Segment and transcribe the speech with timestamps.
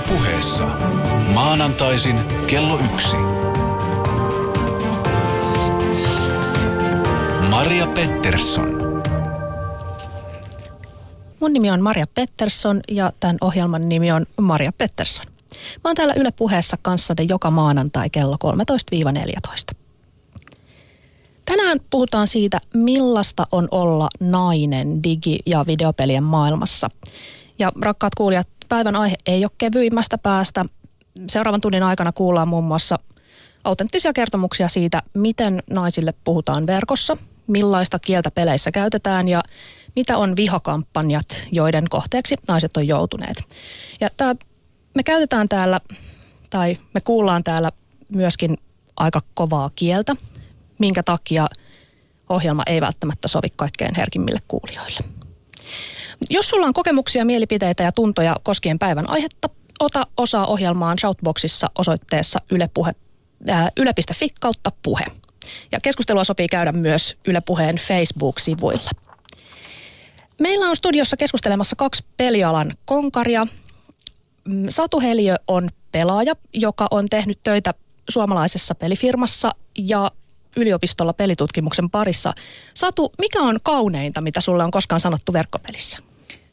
[0.00, 0.64] Yle puheessa.
[1.34, 2.16] Maanantaisin
[2.46, 3.16] kello yksi.
[7.50, 8.80] Maria Pettersson.
[11.40, 15.26] Mun nimi on Maria Pettersson ja tämän ohjelman nimi on Maria Pettersson.
[15.84, 18.36] Mä oon täällä Yle puheessa kanssanne joka maanantai kello
[19.74, 19.76] 13-14.
[21.44, 26.90] Tänään puhutaan siitä, millaista on olla nainen digi- ja videopelien maailmassa.
[27.58, 30.64] Ja rakkaat kuulijat, päivän aihe ei ole kevyimmästä päästä.
[31.28, 32.98] Seuraavan tunnin aikana kuullaan muun muassa
[33.64, 39.42] autenttisia kertomuksia siitä, miten naisille puhutaan verkossa, millaista kieltä peleissä käytetään ja
[39.96, 43.36] mitä on vihakampanjat, joiden kohteeksi naiset on joutuneet.
[44.00, 44.34] Ja tämä,
[44.94, 45.80] me käytetään täällä,
[46.50, 47.72] tai me kuullaan täällä
[48.14, 48.58] myöskin
[48.96, 50.16] aika kovaa kieltä,
[50.78, 51.46] minkä takia
[52.28, 55.19] ohjelma ei välttämättä sovi kaikkein herkimmille kuulijoille.
[56.30, 59.48] Jos sulla on kokemuksia, mielipiteitä ja tuntoja koskien päivän aihetta,
[59.80, 62.92] ota osaa ohjelmaan Shoutboxissa osoitteessa ylepuhe,
[63.48, 65.04] ää, yle.fi kautta puhe.
[65.72, 68.90] Ja keskustelua sopii käydä myös Yle Puheen Facebook-sivuilla.
[70.40, 73.46] Meillä on studiossa keskustelemassa kaksi pelialan konkaria.
[74.44, 77.74] Mm, Satu Heliö on pelaaja, joka on tehnyt töitä
[78.10, 80.10] suomalaisessa pelifirmassa ja
[80.56, 82.32] yliopistolla pelitutkimuksen parissa.
[82.74, 85.98] Satu, mikä on kauneinta, mitä sulle on koskaan sanottu verkkopelissä?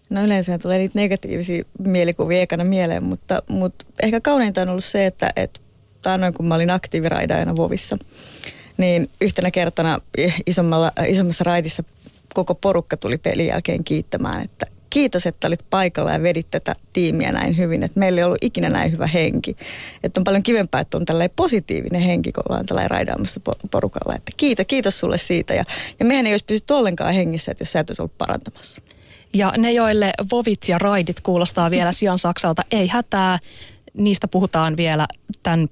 [0.10, 5.06] No yleensä tulee niitä negatiivisia mielikuvia ekana mieleen, mutta, mutta ehkä kauneinta on ollut se,
[5.06, 5.60] että, että
[6.02, 7.98] taannoin kun mä olin aktiiviraidajana Vovissa,
[8.78, 10.02] niin yhtenä kertana
[10.46, 11.84] isommalla, isommassa raidissa
[12.34, 17.32] koko porukka tuli pelin jälkeen kiittämään, että kiitos, että olit paikalla ja vedit tätä tiimiä
[17.32, 17.84] näin hyvin.
[17.84, 19.58] Että meillä ei ollut ikinä näin hyvä henki.
[20.04, 23.42] Että on paljon kivempaa, että on tällainen positiivinen henki, kun ollaan tällainen raidaamassa
[23.72, 24.16] porukalla.
[24.16, 25.54] Että kiitos, kiitos sulle siitä.
[25.54, 25.64] Ja,
[26.00, 28.82] ja mehän ei olisi pysytty ollenkaan hengissä, että jos sä et olisi ollut parantamassa.
[29.34, 33.40] Ja ne, joille vovit ja raidit kuulostaa vielä Sian Saksalta, ei hätää.
[33.94, 35.08] Niistä puhutaan vielä
[35.44, 35.68] tämän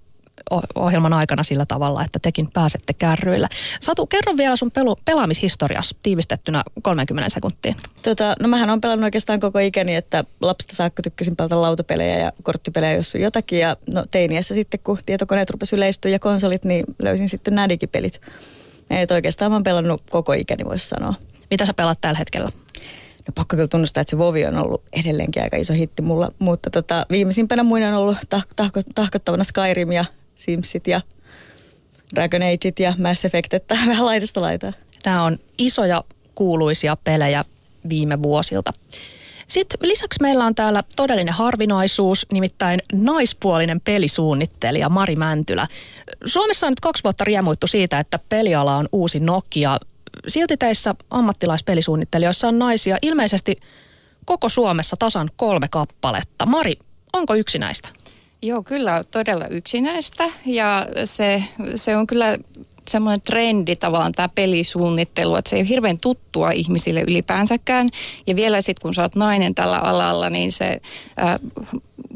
[0.76, 3.48] ohjelman aikana sillä tavalla, että tekin pääsette kärryillä.
[3.80, 7.76] Satu, kerro vielä sun pelu, pelaamishistorias tiivistettynä 30 sekuntiin.
[8.02, 12.32] Tota, no mähän on pelannut oikeastaan koko ikäni, että lapsesta saakka tykkäsin pelata lautapelejä ja
[12.44, 13.60] korttipelejä, jos on jotakin.
[13.60, 18.22] Ja no teiniässä sitten, kun tietokoneet rupesi yleistyä ja konsolit, niin löysin sitten nämä digipelit.
[18.90, 21.14] Et oikeastaan mä oon pelannut koko ikäni, voisi sanoa.
[21.50, 22.50] Mitä sä pelaat tällä hetkellä?
[23.28, 26.70] No pakko kyllä tunnustaa, että se Vovi on ollut edelleenkin aika iso hitti mulla, mutta
[26.70, 30.06] tota, viimeisimpänä muina on ollut tah- tahko- tahkottavana Skyrim ja
[30.36, 31.02] Simsit ja
[32.16, 34.74] Dragon Ageit ja Mass Effect, että vähän laidasta laitaa.
[35.06, 36.04] Nämä on isoja
[36.36, 37.46] kuuluisia pelejä
[37.90, 38.74] viime vuosilta.
[39.48, 45.68] Sitten lisäksi meillä on täällä todellinen harvinaisuus, nimittäin naispuolinen pelisuunnittelija Mari Mäntylä.
[46.26, 49.78] Suomessa on nyt kaksi vuotta riemuittu siitä, että peliala on uusi Nokia.
[50.28, 53.60] Silti teissä ammattilaispelisuunnittelijoissa on naisia ilmeisesti
[54.26, 56.46] koko Suomessa tasan kolme kappaletta.
[56.46, 56.74] Mari,
[57.14, 57.90] onko yksi näistä?
[58.42, 61.44] Joo, kyllä todella yksinäistä ja se,
[61.76, 62.38] se on kyllä
[62.90, 67.90] semmoinen trendi tavallaan tämä pelisuunnittelu, että se ei ole hirveän tuttua ihmisille ylipäänsäkään.
[68.28, 70.82] Ja vielä sitten kun sä oot nainen tällä alalla, niin se
[71.18, 71.40] ää,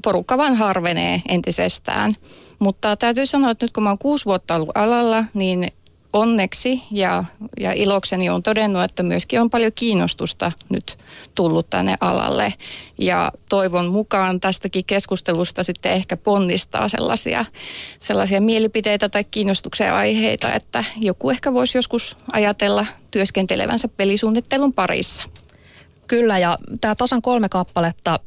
[0.04, 2.14] porukka vaan harvenee entisestään.
[2.60, 5.68] Mutta täytyy sanoa, että nyt kun mä oon kuusi vuotta ollut alalla, niin
[6.14, 7.24] onneksi ja,
[7.60, 10.98] ja ilokseni on todennut, että myöskin on paljon kiinnostusta nyt
[11.36, 12.54] tullut tänne alalle.
[12.98, 17.46] Ja toivon mukaan tästäkin keskustelusta sitten ehkä ponnistaa sellaisia,
[18.00, 25.24] sellaisia mielipiteitä tai kiinnostuksen aiheita, että joku ehkä voisi joskus ajatella työskentelevänsä pelisuunnittelun parissa.
[26.08, 28.20] Kyllä, ja tämä tasan kolme kappaletta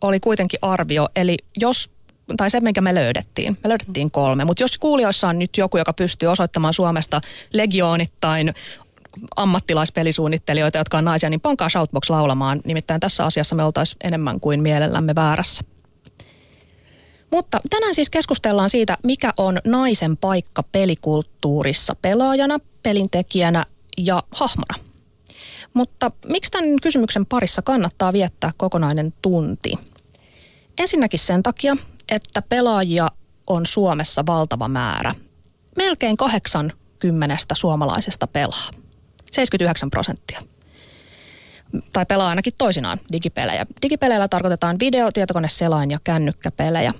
[0.00, 1.08] oli kuitenkin arvio.
[1.16, 1.90] Eli jos
[2.36, 3.58] tai se, minkä me löydettiin.
[3.64, 7.20] Me löydettiin kolme, mutta jos kuulijoissa on nyt joku, joka pystyy osoittamaan Suomesta
[7.52, 8.54] legioonittain
[9.36, 12.60] ammattilaispelisuunnittelijoita, jotka on naisia, niin pankaa Shoutbox laulamaan.
[12.64, 15.64] Nimittäin tässä asiassa me oltaisiin enemmän kuin mielellämme väärässä.
[17.30, 23.64] Mutta tänään siis keskustellaan siitä, mikä on naisen paikka pelikulttuurissa pelaajana, pelintekijänä
[23.98, 24.74] ja hahmona.
[25.74, 29.72] Mutta miksi tämän kysymyksen parissa kannattaa viettää kokonainen tunti?
[30.78, 31.76] Ensinnäkin sen takia,
[32.08, 33.08] että pelaajia
[33.46, 35.14] on Suomessa valtava määrä.
[35.76, 38.70] Melkein 80 suomalaisesta pelaa.
[39.32, 40.40] 79 prosenttia.
[41.92, 43.66] Tai pelaa ainakin toisinaan digipelejä.
[43.82, 46.92] Digipeleillä tarkoitetaan video, tietokone, selain ja kännykkäpelejä.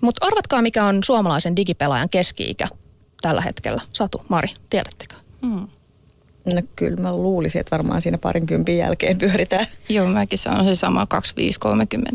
[0.00, 2.68] Mutta arvatkaa, mikä on suomalaisen digipelaajan keski-ikä
[3.22, 3.82] tällä hetkellä.
[3.92, 5.14] Satu, Mari, tiedättekö?
[5.42, 5.68] Hmm.
[6.54, 9.66] No kyllä mä luulisin, että varmaan siinä parinkympin jälkeen pyöritään.
[9.88, 11.06] Joo, mäkin sanon se sama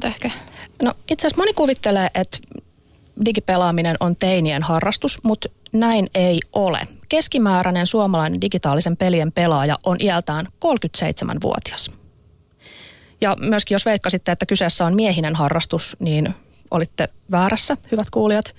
[0.04, 0.32] 25-30 ehkä.
[0.84, 2.38] No itse asiassa moni kuvittelee, että
[3.26, 6.80] digipelaaminen on teinien harrastus, mutta näin ei ole.
[7.10, 11.92] Keskimääräinen suomalainen digitaalisen pelien pelaaja on iältään 37-vuotias.
[13.22, 16.36] Ja myöskin jos veikkasitte, että kyseessä on miehinen harrastus, niin
[16.72, 18.56] olitte väärässä, hyvät kuulijat.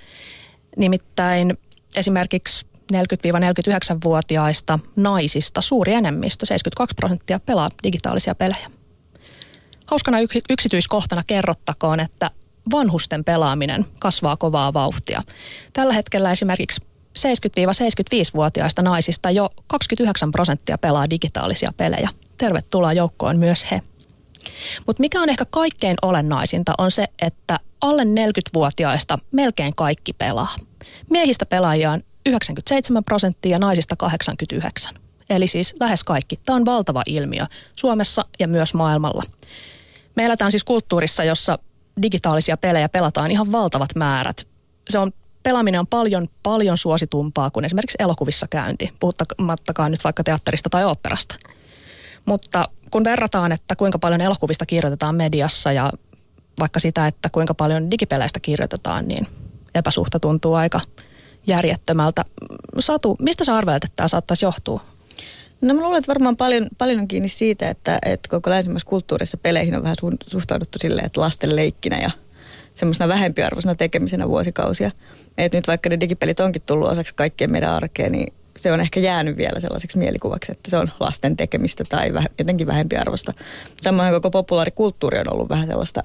[0.77, 1.59] Nimittäin
[1.97, 8.71] esimerkiksi 40-49-vuotiaista naisista suuri enemmistö, 72 prosenttia, pelaa digitaalisia pelejä.
[9.87, 10.19] Hauskana
[10.51, 12.31] yksityiskohtana kerrottakoon, että
[12.73, 15.23] vanhusten pelaaminen kasvaa kovaa vauhtia.
[15.73, 16.83] Tällä hetkellä esimerkiksi
[17.19, 22.09] 70-75-vuotiaista naisista jo 29 prosenttia pelaa digitaalisia pelejä.
[22.39, 23.83] Tervetuloa joukkoon myös he.
[24.87, 30.55] Mutta mikä on ehkä kaikkein olennaisinta on se, että alle 40-vuotiaista melkein kaikki pelaa.
[31.11, 34.95] Miehistä pelaajia on 97 prosenttia ja naisista 89.
[35.31, 36.41] Eli siis lähes kaikki.
[36.45, 37.47] Tämä on valtava ilmiö
[37.77, 39.23] Suomessa ja myös maailmalla.
[40.17, 41.59] Me eletään siis kulttuurissa, jossa
[42.03, 44.49] digitaalisia pelejä pelataan ihan valtavat määrät.
[44.91, 50.71] Se on pelaaminen on paljon, paljon suositumpaa kuin esimerkiksi elokuvissa käynti, puhuttamattakaan nyt vaikka teatterista
[50.71, 51.35] tai oopperasta.
[52.25, 55.93] Mutta kun verrataan, että kuinka paljon elokuvista kirjoitetaan mediassa ja
[56.59, 59.27] vaikka sitä, että kuinka paljon digipeleistä kirjoitetaan, niin
[59.75, 60.81] epäsuhta tuntuu aika
[61.47, 62.25] järjettömältä.
[62.79, 64.96] Satu, mistä sä arvelet, että tämä saattaisi johtua?
[65.61, 69.37] No mä luulen, että varmaan paljon, paljon on kiinni siitä, että, että koko länsimaisessa kulttuurissa
[69.37, 72.11] peleihin on vähän suhtauduttu silleen, että lasten leikkinä ja
[72.75, 74.91] semmoisena vähempiarvoisena tekemisenä vuosikausia.
[75.39, 79.01] Et nyt vaikka ne digipelit onkin tullut osaksi kaikkien meidän arkeen, niin se on ehkä
[79.01, 83.33] jäänyt vielä sellaiseksi mielikuvaksi, että se on lasten tekemistä tai väh, jotenkin vähempiarvoista.
[83.81, 86.03] Samoin koko populaarikulttuuri on ollut vähän sellaista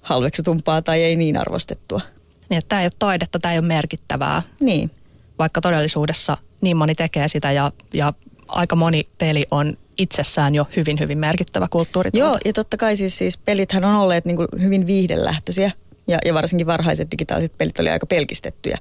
[0.00, 2.00] halveksutumpaa tai ei niin arvostettua.
[2.48, 4.42] Niin, että tämä ei ole taidetta, tämä ei ole merkittävää.
[4.60, 4.90] Niin.
[5.38, 8.12] Vaikka todellisuudessa niin moni tekee sitä ja, ja
[8.50, 12.10] aika moni peli on itsessään jo hyvin, hyvin merkittävä kulttuuri.
[12.12, 15.72] Joo, ja totta kai siis, siis pelithän on olleet niin kuin hyvin viihdelähtöisiä.
[16.08, 18.78] Ja, ja varsinkin varhaiset digitaaliset pelit oli aika pelkistettyjä.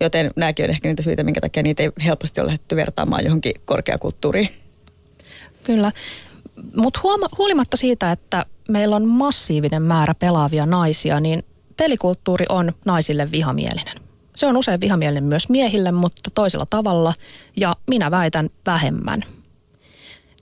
[0.00, 3.54] Joten nämäkin on ehkä niitä syitä, minkä takia niitä ei helposti ole lähdetty vertaamaan johonkin
[3.64, 4.48] korkeakulttuuriin.
[5.62, 5.92] Kyllä.
[6.76, 7.00] Mutta
[7.38, 11.44] huolimatta siitä, että meillä on massiivinen määrä pelaavia naisia, niin
[11.76, 14.11] pelikulttuuri on naisille vihamielinen.
[14.36, 17.14] Se on usein vihamielinen myös miehille, mutta toisella tavalla
[17.56, 19.24] ja minä väitän vähemmän.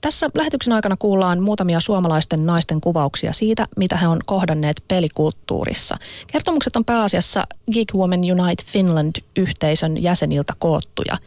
[0.01, 5.97] Tässä lähetyksen aikana kuullaan muutamia suomalaisten naisten kuvauksia siitä, mitä he on kohdanneet pelikulttuurissa.
[6.31, 11.17] Kertomukset on pääasiassa Geek Women Unite Finland-yhteisön jäseniltä koottuja.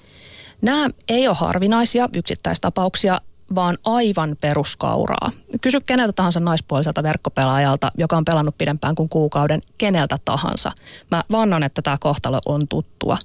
[0.63, 3.21] Nämä ei ole harvinaisia yksittäistapauksia,
[3.55, 5.31] vaan aivan peruskauraa.
[5.61, 10.73] Kysy keneltä tahansa naispuoliselta verkkopelaajalta, joka on pelannut pidempään kuin kuukauden, keneltä tahansa.
[11.11, 13.17] Mä vannon, että tämä kohtalo on tuttua.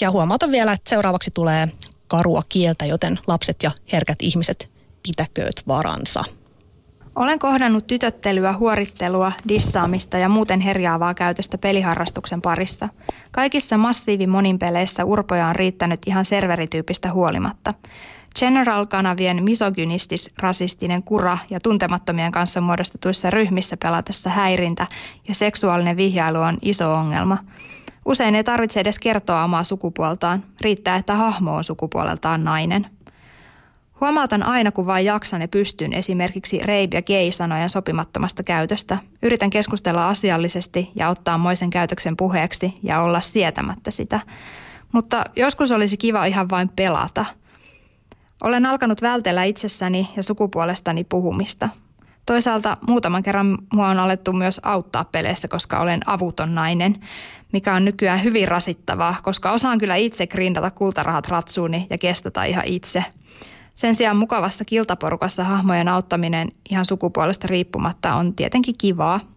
[0.00, 1.68] Ja huomautan vielä, että seuraavaksi tulee
[2.08, 6.24] karua kieltä, joten lapset ja herkät ihmiset pitäkööt varansa.
[7.16, 12.88] Olen kohdannut tytöttelyä, huorittelua, dissaamista ja muuten herjaavaa käytöstä peliharrastuksen parissa.
[13.32, 17.74] Kaikissa massiivi monin peleissä urpoja on riittänyt ihan serverityypistä huolimatta.
[18.38, 24.86] General-kanavien misogynistis, rasistinen kura ja tuntemattomien kanssa muodostetuissa ryhmissä pelatessa häirintä
[25.28, 27.38] ja seksuaalinen vihjailu on iso ongelma.
[28.04, 30.44] Usein ei tarvitse edes kertoa omaa sukupuoltaan.
[30.60, 32.86] Riittää, että hahmo on sukupuoleltaan nainen.
[34.00, 38.98] Huomautan aina, kun vain jaksan ja pystyn esimerkiksi reib ja gay-sanojen sopimattomasta käytöstä.
[39.22, 44.20] Yritän keskustella asiallisesti ja ottaa moisen käytöksen puheeksi ja olla sietämättä sitä.
[44.92, 47.24] Mutta joskus olisi kiva ihan vain pelata–
[48.42, 51.68] olen alkanut vältellä itsessäni ja sukupuolestani puhumista.
[52.26, 56.96] Toisaalta muutaman kerran mua on alettu myös auttaa peleissä, koska olen avuton nainen,
[57.52, 62.64] mikä on nykyään hyvin rasittavaa, koska osaan kyllä itse grindata kultarahat ratsuuni ja kestata ihan
[62.66, 63.04] itse.
[63.74, 69.20] Sen sijaan mukavassa kiltaporukassa hahmojen auttaminen ihan sukupuolesta riippumatta on tietenkin kivaa–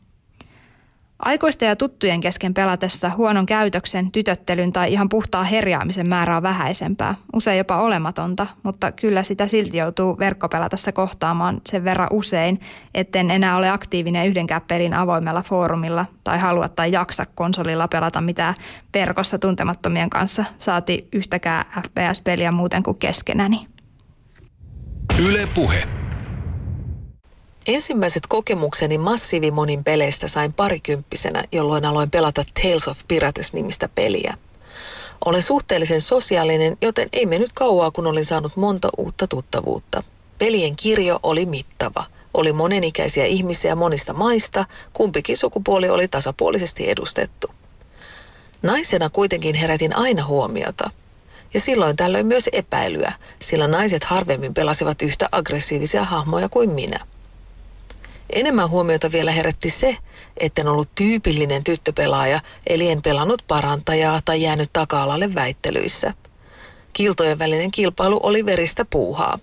[1.19, 7.15] Aikuisten ja tuttujen kesken pelatessa huonon käytöksen, tytöttelyn tai ihan puhtaa herjaamisen määrä on vähäisempää,
[7.33, 12.59] usein jopa olematonta, mutta kyllä sitä silti joutuu verkkopelatessa kohtaamaan sen verran usein,
[12.93, 18.55] etten enää ole aktiivinen yhdenkään pelin avoimella foorumilla tai halua tai jaksa konsolilla pelata mitään
[18.93, 23.67] verkossa tuntemattomien kanssa, saati yhtäkään FPS-peliä muuten kuin keskenäni.
[25.25, 25.98] Yle Puhe.
[27.67, 34.37] Ensimmäiset kokemukseni massiivimonin peleistä sain parikymppisenä, jolloin aloin pelata Tales of Pirates-nimistä peliä.
[35.25, 40.03] Olen suhteellisen sosiaalinen, joten ei mennyt kauaa, kun olin saanut monta uutta tuttavuutta.
[40.37, 42.05] Pelien kirjo oli mittava.
[42.33, 47.47] Oli monenikäisiä ihmisiä monista maista, kumpikin sukupuoli oli tasapuolisesti edustettu.
[48.61, 50.91] Naisena kuitenkin herätin aina huomiota.
[51.53, 56.99] Ja silloin tällöin myös epäilyä, sillä naiset harvemmin pelasivat yhtä aggressiivisia hahmoja kuin minä.
[58.33, 59.97] Enemmän huomiota vielä herätti se,
[60.37, 66.13] etten ollut tyypillinen tyttöpelaaja, eli en pelannut parantajaa tai jäänyt taka-alalle väittelyissä.
[66.93, 69.39] Kiltojen välinen kilpailu oli veristä puuhaa.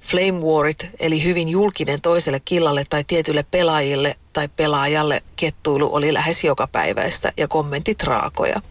[0.00, 6.44] Flame warit, eli hyvin julkinen toiselle killalle tai tietylle pelaajille tai pelaajalle kettuilu oli lähes
[6.44, 8.62] jokapäiväistä ja kommentit raakoja.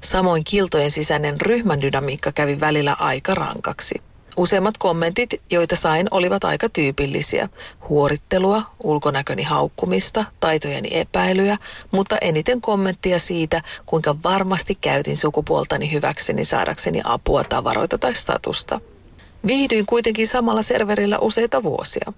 [0.00, 4.02] Samoin kiltojen sisäinen ryhmän dynamiikka kävi välillä aika rankaksi.
[4.36, 7.48] Useimmat kommentit, joita sain, olivat aika tyypillisiä.
[7.88, 11.58] Huorittelua, ulkonäköni haukkumista, taitojeni epäilyjä,
[11.90, 18.80] mutta eniten kommenttia siitä, kuinka varmasti käytin sukupuoltani hyväkseni saadakseni apua, tavaroita tai statusta.
[19.46, 22.12] Viihdyin kuitenkin samalla serverillä useita vuosia.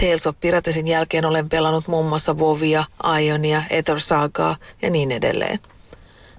[0.00, 2.84] Tales of Piratesin jälkeen olen pelannut muun muassa Vovia,
[3.20, 5.58] Ionia, Ether Sagaa ja niin edelleen.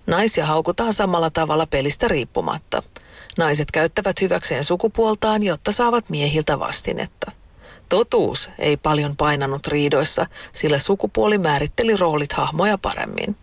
[0.07, 2.83] Naisia haukutaan samalla tavalla pelistä riippumatta–
[3.37, 7.31] Naiset käyttävät hyväkseen sukupuoltaan, jotta saavat miehiltä vastinetta.
[7.89, 13.35] Totuus ei paljon painanut riidoissa, sillä sukupuoli määritteli roolit hahmoja paremmin.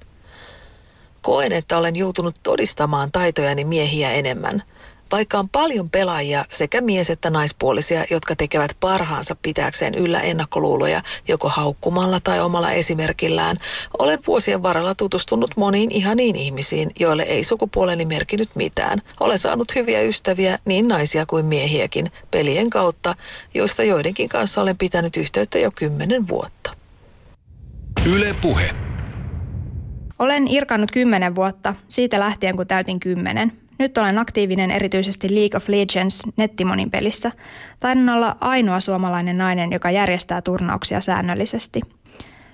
[1.23, 4.63] Koen, että olen joutunut todistamaan taitojani miehiä enemmän–
[5.13, 11.49] vaikka on paljon pelaajia sekä mies- että naispuolisia, jotka tekevät parhaansa pitääkseen yllä ennakkoluuloja joko
[11.49, 13.57] haukkumalla tai omalla esimerkillään,
[13.99, 19.03] olen vuosien varrella tutustunut moniin ihaniin ihmisiin, joille ei sukupuoleni merkinyt mitään.
[19.21, 23.15] Olen saanut hyviä ystäviä, niin naisia kuin miehiäkin, pelien kautta,
[23.55, 26.71] joista joidenkin kanssa olen pitänyt yhteyttä jo kymmenen vuotta.
[28.07, 28.71] Yle Puhe.
[30.19, 33.62] Olen irkannut kymmenen vuotta, siitä lähtien kun täytin kymmenen.
[33.79, 37.31] Nyt olen aktiivinen erityisesti League of Legends nettimonin pelissä.
[37.81, 41.81] Taidan olla ainoa suomalainen nainen, joka järjestää turnauksia säännöllisesti.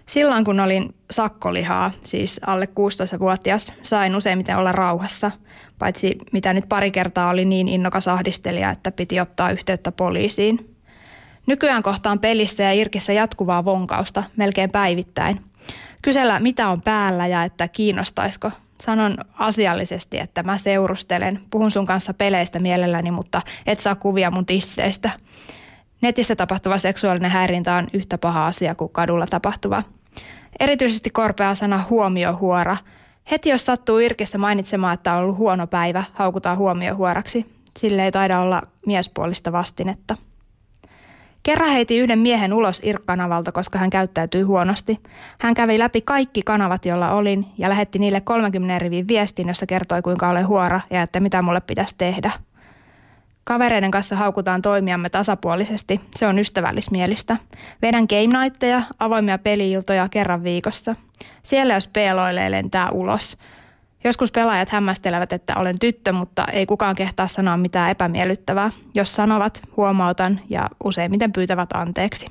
[0.07, 5.31] Silloin kun olin sakkolihaa, siis alle 16-vuotias, sain useimmiten olla rauhassa,
[5.79, 10.75] paitsi mitä nyt pari kertaa oli niin innokas ahdistelija, että piti ottaa yhteyttä poliisiin.
[11.47, 15.41] Nykyään kohtaan pelissä ja irkissä jatkuvaa vonkausta melkein päivittäin.
[16.03, 18.51] Kysellä mitä on päällä ja että kiinnostaisiko
[18.83, 24.47] sanon asiallisesti, että mä seurustelen, puhun sun kanssa peleistä mielelläni, mutta et saa kuvia mun
[24.47, 25.11] tisseistä.
[26.01, 29.83] Netissä tapahtuva seksuaalinen häirintä on yhtä paha asia kuin kadulla tapahtuva.
[30.61, 32.77] Erityisesti korpea sana huomiohuora.
[33.31, 37.47] Heti jos sattuu Irkissä mainitsemaan, että on ollut huono päivä, haukutaan huomiohuoraksi.
[37.79, 40.17] Sille ei taida olla miespuolista vastinetta.
[41.49, 44.99] Kerran heiti yhden miehen ulos IRK-kanavalta, koska hän käyttäytyi huonosti.
[45.41, 50.03] Hän kävi läpi kaikki kanavat, joilla olin, ja lähetti niille 30 rivin viestin, jossa kertoi,
[50.03, 52.33] kuinka olen huora ja että mitä mulle pitäisi tehdä.
[53.45, 56.01] Kavereiden kanssa haukutaan toimiamme tasapuolisesti.
[56.17, 57.37] Se on ystävällismielistä.
[57.83, 60.97] Vedän game nightteja, avoimia peliiltoja kerran viikossa.
[61.43, 63.37] Siellä jos peloilee, lentää ulos–
[64.05, 68.71] Joskus pelaajat hämmästelevät, että olen tyttö, mutta ei kukaan kehtaa sanoa mitään epämiellyttävää.
[68.95, 72.27] Jos sanovat, huomautan ja useimmiten pyytävät anteeksi.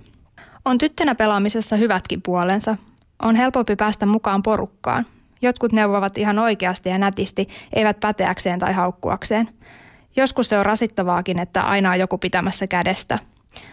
[0.65, 2.77] On tyttönä pelaamisessa hyvätkin puolensa.
[3.23, 5.05] On helpompi päästä mukaan porukkaan.
[5.41, 9.49] Jotkut neuvovat ihan oikeasti ja nätisti, eivät päteäkseen tai haukkuakseen.
[10.15, 13.19] Joskus se on rasittavaakin, että aina on joku pitämässä kädestä.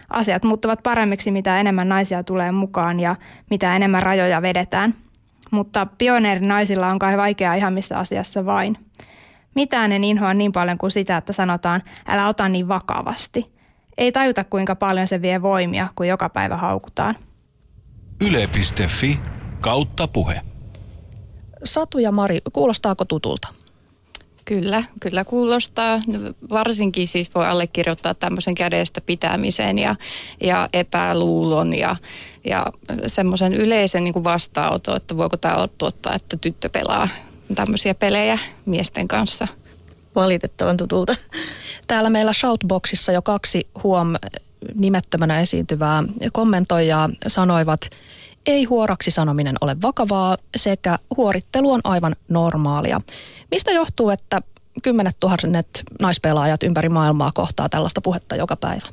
[0.09, 3.15] Asiat muuttuvat paremmiksi, mitä enemmän naisia tulee mukaan ja
[3.49, 4.93] mitä enemmän rajoja vedetään–
[5.51, 8.77] mutta pioneerinaisilla on kai vaikeaa ihan missä asiassa vain.
[9.55, 13.51] Mitään en inhoa niin paljon kuin sitä, että sanotaan, älä ota niin vakavasti.
[13.97, 17.15] Ei tajuta kuinka paljon se vie voimia, kun joka päivä haukutaan.
[18.27, 19.19] Yle.fi
[19.61, 20.41] kautta puhe.
[21.63, 23.47] Satu ja Mari, kuulostaako tutulta?
[24.45, 25.99] Kyllä, kyllä kuulostaa.
[26.49, 29.95] Varsinkin siis voi allekirjoittaa tämmöisen kädestä pitämisen ja,
[30.41, 31.95] ja epäluulon ja,
[32.43, 32.65] ja
[33.07, 37.07] semmoisen yleisen niin vastaanoton, että voiko tämä totta, että tyttö pelaa
[37.55, 39.47] tämmöisiä pelejä miesten kanssa.
[40.15, 41.15] Valitettavan tutulta.
[41.87, 44.13] Täällä meillä Shoutboxissa jo kaksi huom
[44.75, 47.89] nimettömänä esiintyvää kommentoijaa sanoivat,
[48.45, 53.01] ei huoraksi sanominen ole vakavaa sekä huorittelu on aivan normaalia.
[53.51, 54.41] Mistä johtuu, että
[54.83, 58.87] kymmenet tuhannet naispelaajat ympäri maailmaa kohtaa tällaista puhetta joka päivä?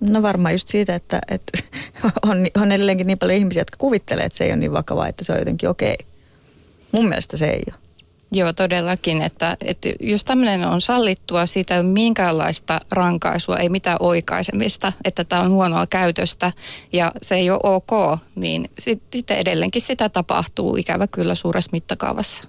[0.00, 1.58] No varmaan just siitä, että, että
[2.30, 5.24] on, on edelleenkin niin paljon ihmisiä, jotka kuvittelee, että se ei ole niin vakavaa, että
[5.24, 5.96] se on jotenkin okei.
[6.92, 7.85] Mun mielestä se ei ole.
[8.32, 13.96] Joo, todellakin, että, että jos tämmöinen on sallittua, siitä ei ole minkäänlaista rankaisua, ei mitään
[14.00, 16.52] oikaisemista, että tämä on huonoa käytöstä
[16.92, 18.70] ja se ei ole ok, niin
[19.12, 22.44] sitten edelleenkin sitä tapahtuu ikävä kyllä suuressa mittakaavassa.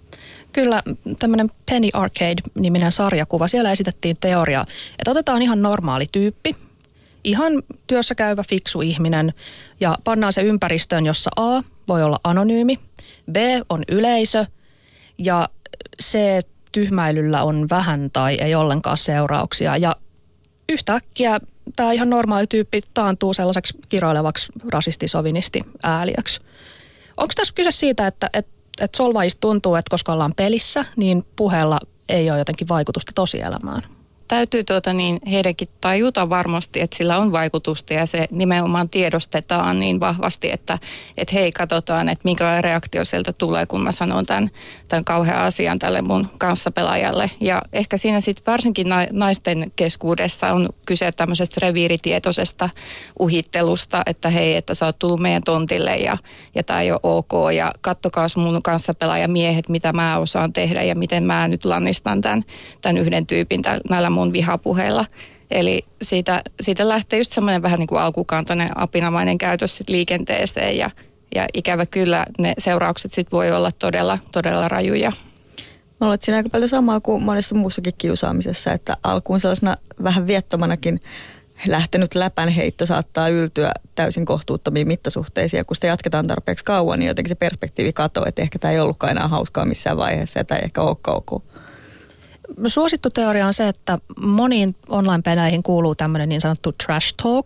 [0.54, 0.84] Kyllä,
[1.20, 4.66] tämmöinen Penny Arcade-niminen sarjakuva, siellä esitettiin teoria,
[5.00, 6.56] että otetaan ihan normaali tyyppi,
[7.24, 7.54] ihan
[7.88, 9.34] työssä käyvä fiksu ihminen
[9.80, 12.80] ja pannaan se ympäristöön, jossa A voi olla anonyymi,
[13.32, 13.36] B
[13.70, 14.46] on yleisö
[15.18, 15.50] ja
[16.04, 16.18] C
[16.72, 19.96] tyhmäilyllä on vähän tai ei ollenkaan seurauksia ja
[20.70, 21.40] yhtäkkiä
[21.76, 26.42] tämä ihan normaali tyyppi taantuu sellaiseksi kiroilevaksi rasistisovinisti ääliöksi.
[27.18, 31.80] Onko tässä kyse siitä, että, että että solvaajista tuntuu, että koska ollaan pelissä, niin puheella
[32.10, 33.97] ei ole jotenkin vaikutusta tosielämään.
[34.28, 40.00] Täytyy tuota niin, heidänkin tajuta varmasti, että sillä on vaikutusta ja se nimenomaan tiedostetaan niin
[40.00, 40.80] vahvasti, että,
[41.18, 44.50] että hei, katsotaan, että minkälainen reaktio sieltä tulee, kun mä sanon tämän,
[44.88, 47.32] tämän kauhean asian tälle mun kanssapelaajalle.
[47.42, 52.70] Ja ehkä siinä sitten varsinkin naisten keskuudessa on kyse tämmöisestä reviiritietoisesta
[53.20, 56.18] uhittelusta, että hei, että sä oot tullut meidän tontille ja,
[56.56, 60.96] ja tämä ei ole ok ja kattokaa mun kanssapelaaja miehet, mitä mä osaan tehdä ja
[60.96, 62.46] miten mä nyt lannistan tämän,
[62.82, 65.06] tämän yhden tyypin näillä mun vihapuheilla.
[65.52, 70.90] Eli siitä, siitä lähtee just semmoinen vähän niin kuin alkukantainen apinamainen käytös sit liikenteeseen ja,
[71.36, 75.12] ja ikävä kyllä ne seuraukset sit voi olla todella, todella rajuja.
[76.02, 81.00] Mä olet siinä aika paljon samaa kuin monessa muussakin kiusaamisessa, että alkuun sellaisena vähän viettomanakin
[81.68, 85.58] lähtenyt läpänheitto saattaa yltyä täysin kohtuuttomiin mittasuhteisiin.
[85.58, 88.80] Ja kun sitä jatketaan tarpeeksi kauan, niin jotenkin se perspektiivi katoaa, että ehkä tämä ei
[88.80, 91.44] ollutkaan enää hauskaa missään vaiheessa ja tämä ei ehkä olekaan ok.
[92.68, 97.46] Suosittu teoria on se, että moniin online-peleihin kuuluu tämmöinen niin sanottu trash talk,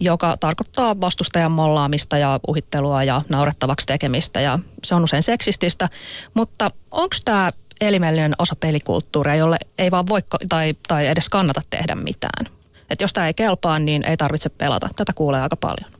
[0.00, 5.88] joka tarkoittaa vastustajan mollaamista ja uhittelua ja naurettavaksi tekemistä ja se on usein seksististä.
[6.34, 11.94] Mutta onko tämä elimellinen osa pelikulttuuria, jolle ei vaan voi tai, tai edes kannata tehdä
[11.94, 12.46] mitään?
[12.90, 14.88] Että jos tämä ei kelpaa, niin ei tarvitse pelata.
[14.96, 15.90] Tätä kuulee aika paljon.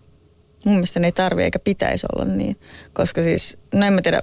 [0.65, 2.57] Mun mielestä ne ei tarvi eikä pitäisi olla niin,
[2.93, 4.23] koska siis, no en mä tiedä,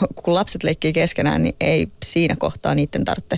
[0.24, 3.36] kun lapset leikkii keskenään, niin ei siinä kohtaa niiden tarvitse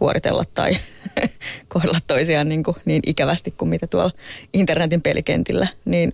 [0.00, 0.76] huoritella tai
[1.68, 4.10] kohdella toisiaan niin, kuin niin ikävästi kuin mitä tuolla
[4.52, 5.68] internetin pelikentillä.
[5.84, 6.12] Niin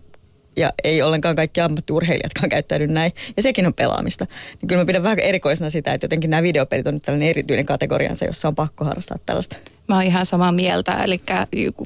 [0.56, 3.12] ja ei ollenkaan kaikki ammattiurheilijatkaan käyttäydy näin.
[3.36, 4.26] Ja sekin on pelaamista.
[4.60, 7.66] Niin kyllä mä pidän vähän erikoisena sitä, että jotenkin nämä videopelit on nyt tällainen erityinen
[7.66, 9.56] kategoriansa, jossa on pakko harrastaa tällaista.
[9.88, 10.92] Mä oon ihan samaa mieltä.
[10.92, 11.20] Eli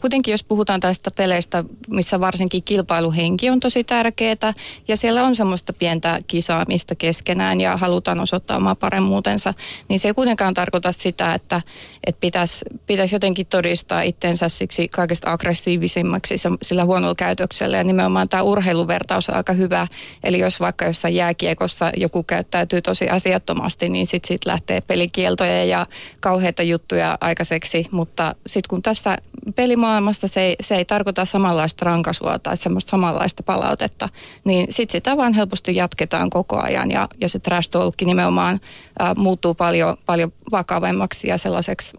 [0.01, 4.55] kuitenkin jos puhutaan tästä peleistä, missä varsinkin kilpailuhenki on tosi tärkeää
[4.89, 9.55] ja siellä on semmoista pientä kisaamista keskenään ja halutaan osoittaa omaa paremmuutensa,
[9.89, 11.63] niin se ei kuitenkaan tarkoita sitä, että,
[12.07, 17.77] että pitäisi, pitäisi jotenkin todistaa itsensä siksi kaikista aggressiivisimmaksi sillä huonolla käytöksellä.
[17.77, 19.87] Ja nimenomaan tämä urheiluvertaus on aika hyvä.
[20.25, 25.87] Eli jos vaikka jossain jääkiekossa joku käyttäytyy tosi asiattomasti, niin sitten sit lähtee pelikieltoja ja
[26.21, 29.19] kauheita juttuja aikaiseksi mutta sitten kun tässä
[29.55, 34.09] pelimaailmassa se ei, se ei tarkoita samanlaista rankasua tai semmoista samanlaista palautetta,
[34.45, 38.61] niin sitten sitä vaan helposti jatketaan koko ajan ja, ja se trash talk nimenomaan
[38.99, 41.97] ää, muuttuu paljon, paljon vakavemmaksi ja sellaiseksi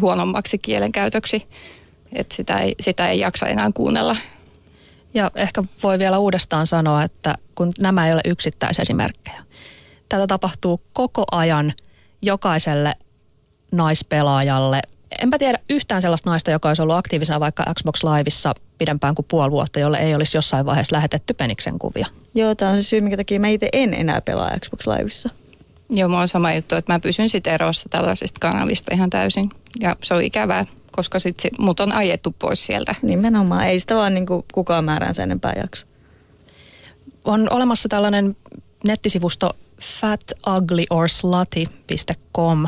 [0.00, 1.46] huonommaksi kielenkäytöksi,
[2.12, 4.16] että sitä ei, sitä ei jaksa enää kuunnella.
[5.14, 9.44] Ja ehkä voi vielä uudestaan sanoa, että kun nämä ei ole yksittäisesimerkkejä.
[10.08, 11.72] Tätä tapahtuu koko ajan
[12.22, 12.94] jokaiselle
[13.72, 14.82] naispelaajalle
[15.22, 19.50] enpä tiedä yhtään sellaista naista, joka olisi ollut aktiivisena vaikka Xbox Liveissa pidempään kuin puoli
[19.50, 22.06] vuotta, jolle ei olisi jossain vaiheessa lähetetty peniksen kuvia.
[22.34, 25.30] Joo, tämä on se syy, minkä takia mä itse en enää pelaa Xbox Liveissa.
[25.90, 29.50] Joo, mä on sama juttu, että mä pysyn sitten erossa tällaisista kanavista ihan täysin.
[29.80, 32.94] Ja se on ikävää, koska sitten sit mut on ajettu pois sieltä.
[33.02, 35.86] Nimenomaan, ei sitä vaan niinku kukaan määräänsä enempää jaksa.
[37.24, 38.36] On olemassa tällainen
[38.84, 42.66] nettisivusto fatuglyOrslutty.com,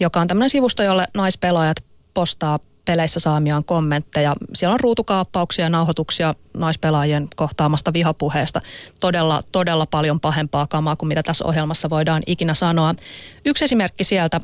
[0.00, 1.84] joka on tämmöinen sivusto, jolle naispelaajat
[2.14, 4.34] postaa peleissä saamiaan kommentteja.
[4.54, 8.60] Siellä on ruutukaappauksia ja nauhoituksia naispelaajien kohtaamasta vihapuheesta.
[9.00, 12.94] Todella, todella paljon pahempaa kamaa kuin mitä tässä ohjelmassa voidaan ikinä sanoa.
[13.44, 14.40] Yksi esimerkki sieltä,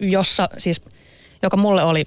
[0.00, 0.80] jossa siis,
[1.42, 2.04] joka mulle oli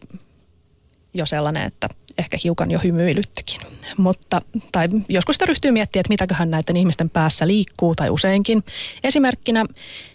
[1.14, 3.62] jo sellainen, että ehkä hiukan jo hymyilyttikin.
[3.98, 8.64] Mutta, tai joskus sitä ryhtyy miettimään, että mitäköhän näiden ihmisten päässä liikkuu, tai useinkin.
[9.04, 9.66] Esimerkkinä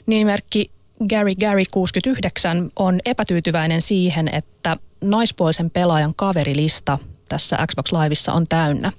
[0.07, 0.71] nimimerkki
[1.09, 8.93] Gary Gary 69 on epätyytyväinen siihen, että naispuolisen pelaajan kaverilista tässä Xbox Liveissa on täynnä.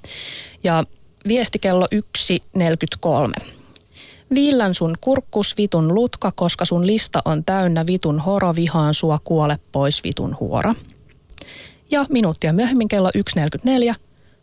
[0.64, 0.84] Ja
[1.28, 1.88] viesti kello
[3.42, 3.48] 1.43.
[4.36, 9.60] Viillän sun kurkkus vitun lutka, koska sun lista on täynnä vitun horo, vihaan sua, kuole
[9.72, 10.76] pois vitun huora.
[11.92, 13.96] Ja minuuttia myöhemmin kello 1.44,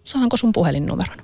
[0.05, 1.17] saanko sun puhelinnumeron?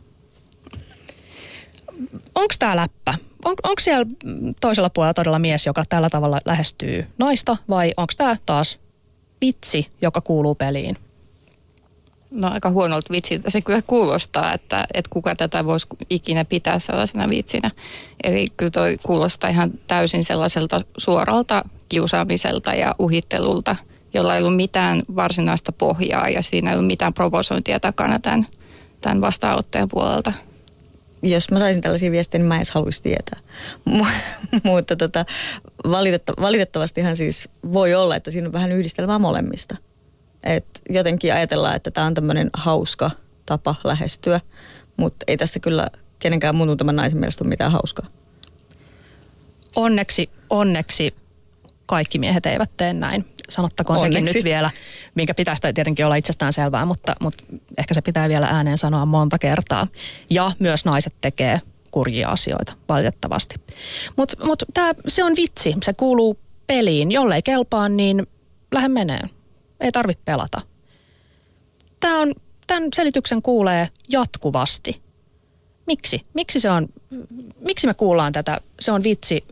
[2.35, 3.15] Onko tämä läppä?
[3.45, 4.07] On, onko siellä
[4.61, 8.79] toisella puolella todella mies, joka tällä tavalla lähestyy naista, vai onko tämä taas
[9.41, 10.97] vitsi, joka kuuluu peliin?
[12.31, 17.29] No aika huonolta vitsiltä se kyllä kuulostaa, että, että kuka tätä voisi ikinä pitää sellaisena
[17.29, 17.71] vitsinä.
[18.25, 23.77] Eli kyllä toi kuulostaa ihan täysin sellaiselta suoralta kiusaamiselta ja uhittelulta–
[24.15, 28.47] jolla ei ollut mitään varsinaista pohjaa ja siinä ei ollut mitään provosointia takana tämän,
[29.01, 30.33] tämän vastaanottajan puolelta.
[31.23, 33.41] Jos mä saisin tällaisia viestejä, niin mä en edes haluaisi tietää.
[34.65, 35.25] Mutta tota,
[35.91, 39.77] valitetta, valitettavastihan siis voi olla, että siinä on vähän yhdistelmää molemmista.
[40.43, 43.11] Et jotenkin ajatellaan, että tämä on tämmöinen hauska
[43.47, 44.41] tapa lähestyä,
[44.97, 48.07] mutta ei tässä kyllä kenenkään muun tämän naisen mielestä ole mitään hauskaa.
[49.77, 51.13] Onneksi, onneksi
[51.87, 53.25] kaikki miehet eivät tee näin.
[53.51, 54.19] Sanottakoon Onneksi.
[54.19, 54.71] sekin nyt vielä,
[55.15, 57.45] minkä pitäisi tietenkin olla itsestään selvää, mutta, mutta
[57.79, 59.87] ehkä se pitää vielä ääneen sanoa monta kertaa.
[60.31, 61.61] Ja myös naiset tekee
[61.91, 63.55] kurjia asioita, valitettavasti.
[64.17, 64.63] Mutta mut
[65.09, 67.13] se on vitsi, se kuuluu peliin.
[67.13, 68.27] Jollei kelpaa, niin
[68.73, 69.21] lähde menee.
[69.81, 70.61] Ei tarvitse pelata.
[72.01, 72.35] Tämä on,
[72.67, 75.03] tämän selityksen kuulee jatkuvasti.
[75.87, 76.27] Miksi?
[76.35, 76.89] Miksi se on,
[77.61, 79.45] miksi me kuullaan tätä, se on vitsi,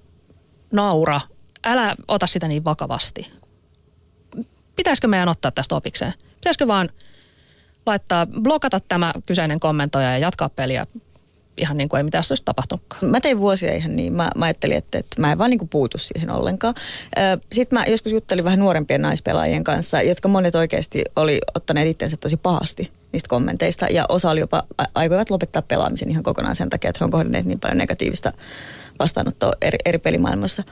[0.73, 1.21] naura,
[1.65, 3.33] älä ota sitä niin vakavasti.
[4.79, 6.15] Pitäisikö meidän ottaa tästä opikseen?
[6.35, 6.89] Pitäisikö vaan
[7.87, 10.87] laittaa, blokata tämä kyseinen kommentoija ja jatkaa peliä
[11.57, 13.11] ihan niin kuin ei mitään olisi tapahtunutkaan.
[13.11, 14.13] Mä tein vuosia ihan niin.
[14.13, 16.75] Mä, mä ajattelin, että, että mä en vaan niin kuin puutu siihen ollenkaan.
[17.53, 22.37] Sitten mä joskus juttelin vähän nuorempien naispelaajien kanssa, jotka monet oikeasti oli ottaneet itsensä tosi
[22.37, 23.87] pahasti niistä kommenteista.
[23.87, 24.63] Ja osa oli jopa
[24.95, 28.33] aikoivat lopettaa pelaamisen ihan kokonaan sen takia, että he on kohdanneet niin paljon negatiivista
[28.99, 30.63] vastaanottoa eri, eri pelimaailmassa.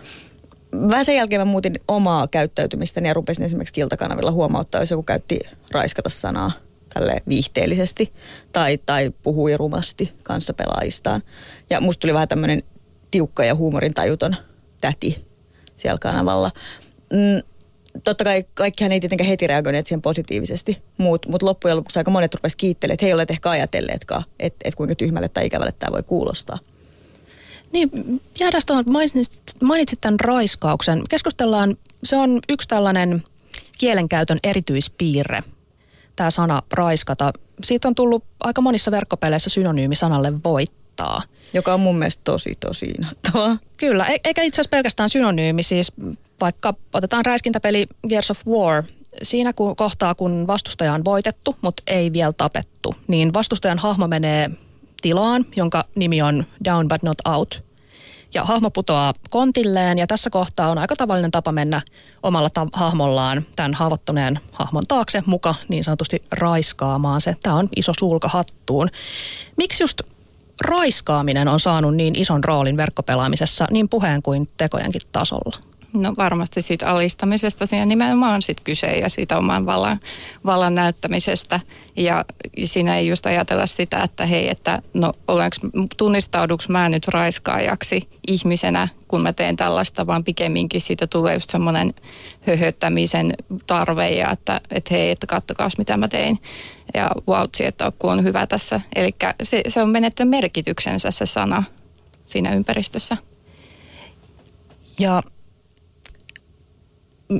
[0.90, 5.40] Vähän sen jälkeen mä muutin omaa käyttäytymistäni ja rupesin esimerkiksi kiltakanavilla huomauttaa, jos joku käytti
[5.70, 6.52] raiskata sanaa
[6.94, 8.12] tälle viihteellisesti
[8.52, 11.22] tai, tai puhui rumasti kanssapelaajistaan.
[11.70, 12.62] Ja musta tuli vähän tämmöinen
[13.10, 14.36] tiukka ja huumorin tajuton
[14.80, 15.24] täti
[15.76, 16.50] siellä kanavalla.
[17.12, 17.42] Mm,
[18.04, 22.34] totta kai kaikkihan ei tietenkään heti reagoineet siihen positiivisesti, mutta mut loppujen lopuksi aika monet
[22.34, 25.92] rupesivat kiittelemään, että he eivät ole ehkä ajatelleetkaan, että, että kuinka tyhmälle tai ikävälle tämä
[25.92, 26.58] voi kuulostaa.
[27.72, 27.90] Niin,
[28.40, 31.02] jäädään tuohon, mainitsit, mainitsit tämän raiskauksen.
[31.08, 33.22] Keskustellaan, se on yksi tällainen
[33.78, 35.42] kielenkäytön erityispiirre,
[36.16, 37.32] tämä sana raiskata.
[37.64, 41.22] Siitä on tullut aika monissa verkkopeleissä synonyymi sanalle voittaa.
[41.52, 43.58] Joka on mun mielestä tosi, tosi innoittavaa.
[43.76, 45.92] Kyllä, e- eikä itse asiassa pelkästään synonyymi, siis
[46.40, 48.82] vaikka otetaan räiskintäpeli Gears of War,
[49.22, 54.50] siinä kun kohtaa, kun vastustaja on voitettu, mutta ei vielä tapettu, niin vastustajan hahmo menee
[55.02, 57.65] tilaan, jonka nimi on Down but not out.
[58.36, 61.80] Ja hahmo putoaa kontilleen ja tässä kohtaa on aika tavallinen tapa mennä
[62.22, 67.36] omalla ta- hahmollaan tämän haavoittuneen hahmon taakse muka niin sanotusti raiskaamaan se.
[67.42, 68.88] Tämä on iso sulka hattuun.
[69.56, 70.00] Miksi just
[70.60, 75.75] raiskaaminen on saanut niin ison roolin verkkopelaamisessa niin puheen kuin tekojenkin tasolla?
[75.96, 80.00] No varmasti siitä alistamisesta siinä nimenomaan sit kyse ja siitä oman vallan,
[80.44, 81.60] vallan näyttämisestä.
[81.96, 82.24] Ja
[82.64, 85.56] siinä ei just ajatella sitä, että hei, että no olenko,
[85.96, 91.94] tunnistauduks mä nyt raiskaajaksi ihmisenä, kun mä teen tällaista, vaan pikemminkin siitä tulee just semmoinen
[92.46, 93.34] höhöttämisen
[93.66, 96.38] tarve ja että, että hei, että kattokaas mitä mä tein.
[96.94, 98.80] Ja vautsi, että kun on hyvä tässä.
[98.96, 101.64] Eli se, se on menettänyt merkityksensä se sana
[102.26, 103.16] siinä ympäristössä.
[104.98, 105.22] Ja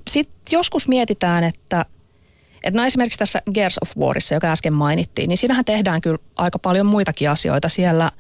[0.08, 1.84] sitten joskus mietitään, että,
[2.64, 6.58] että no esimerkiksi tässä Gears of Warissa, joka äsken mainittiin, niin siinähän tehdään kyllä aika
[6.58, 7.68] paljon muitakin asioita.
[7.68, 8.10] Siellä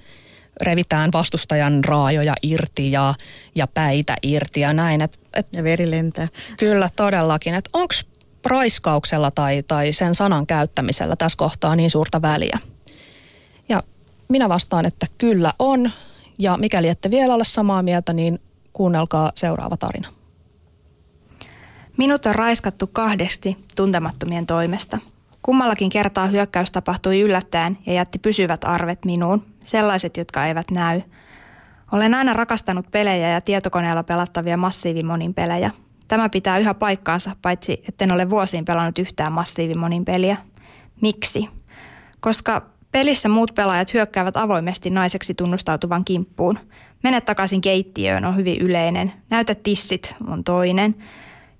[0.62, 3.14] revitään vastustajan raajoja irti ja,
[3.54, 5.00] ja päitä irti ja näin.
[5.00, 6.28] Et, et, ja veri lentää.
[6.56, 7.54] Kyllä, todellakin.
[7.54, 7.94] Että onko
[8.44, 12.58] raiskauksella tai, tai sen sanan käyttämisellä tässä kohtaa niin suurta väliä?
[13.68, 13.82] Ja
[14.28, 15.90] minä vastaan, että kyllä on.
[16.38, 18.40] Ja mikäli ette vielä ole samaa mieltä, niin
[18.72, 20.08] kuunnelkaa seuraava tarina.
[21.96, 24.98] Minut on raiskattu kahdesti tuntemattomien toimesta.
[25.42, 31.02] Kummallakin kertaa hyökkäys tapahtui yllättäen ja jätti pysyvät arvet minuun, sellaiset, jotka eivät näy.
[31.92, 35.70] Olen aina rakastanut pelejä ja tietokoneella pelattavia massiivimonin pelejä.
[36.08, 40.36] Tämä pitää yhä paikkaansa, paitsi etten ole vuosiin pelannut yhtään massiivimonin peliä.
[41.00, 41.48] Miksi?
[42.20, 46.58] Koska pelissä muut pelaajat hyökkäävät avoimesti naiseksi tunnustautuvan kimppuun.
[47.02, 49.12] Mene takaisin keittiöön on hyvin yleinen.
[49.30, 50.94] Näytä tissit on toinen.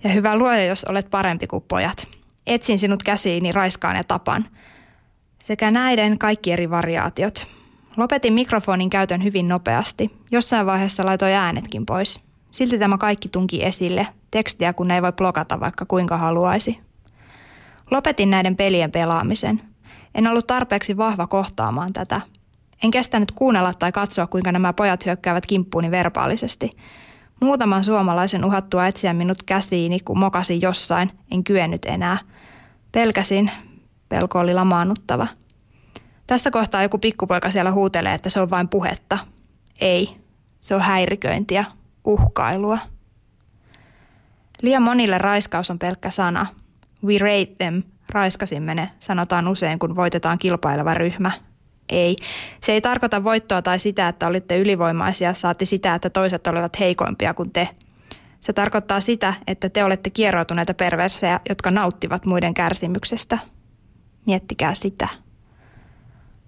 [0.06, 2.08] Ja hyvä luoja, jos olet parempi kuin pojat.
[2.46, 4.44] Etsin sinut käsiini, raiskaan ja tapan.
[5.42, 7.46] Sekä näiden kaikki eri variaatiot.
[7.96, 10.10] Lopetin mikrofonin käytön hyvin nopeasti.
[10.30, 12.20] Jossain vaiheessa laitoin äänetkin pois.
[12.50, 14.06] Silti tämä kaikki tunki esille.
[14.30, 16.78] Tekstiä kun ei voi blokata vaikka kuinka haluaisi.
[17.90, 19.60] Lopetin näiden pelien pelaamisen.
[20.14, 22.20] En ollut tarpeeksi vahva kohtaamaan tätä.
[22.84, 26.70] En kestänyt kuunnella tai katsoa, kuinka nämä pojat hyökkäävät kimppuuni verbaalisesti–
[27.40, 32.18] Muutaman suomalaisen uhattua etsiä minut käsiini, kun mokasin jossain, en kyennyt enää.
[32.92, 33.50] Pelkäsin,
[34.08, 35.26] pelko oli lamaannuttava.
[36.26, 39.18] Tässä kohtaa joku pikkupoika siellä huutelee, että se on vain puhetta.
[39.80, 40.16] Ei,
[40.60, 41.64] se on häiriköintiä,
[42.04, 42.78] uhkailua.
[44.62, 46.46] Liian monille raiskaus on pelkkä sana.
[47.04, 51.30] We rate them, raiskasimme ne, sanotaan usein, kun voitetaan kilpaileva ryhmä,
[51.88, 52.16] ei.
[52.60, 57.34] Se ei tarkoita voittoa tai sitä, että olitte ylivoimaisia, saati sitä, että toiset olivat heikoimpia
[57.34, 57.68] kuin te.
[58.40, 63.38] Se tarkoittaa sitä, että te olette kieroutuneita perversejä, jotka nauttivat muiden kärsimyksestä.
[64.26, 65.08] Miettikää sitä.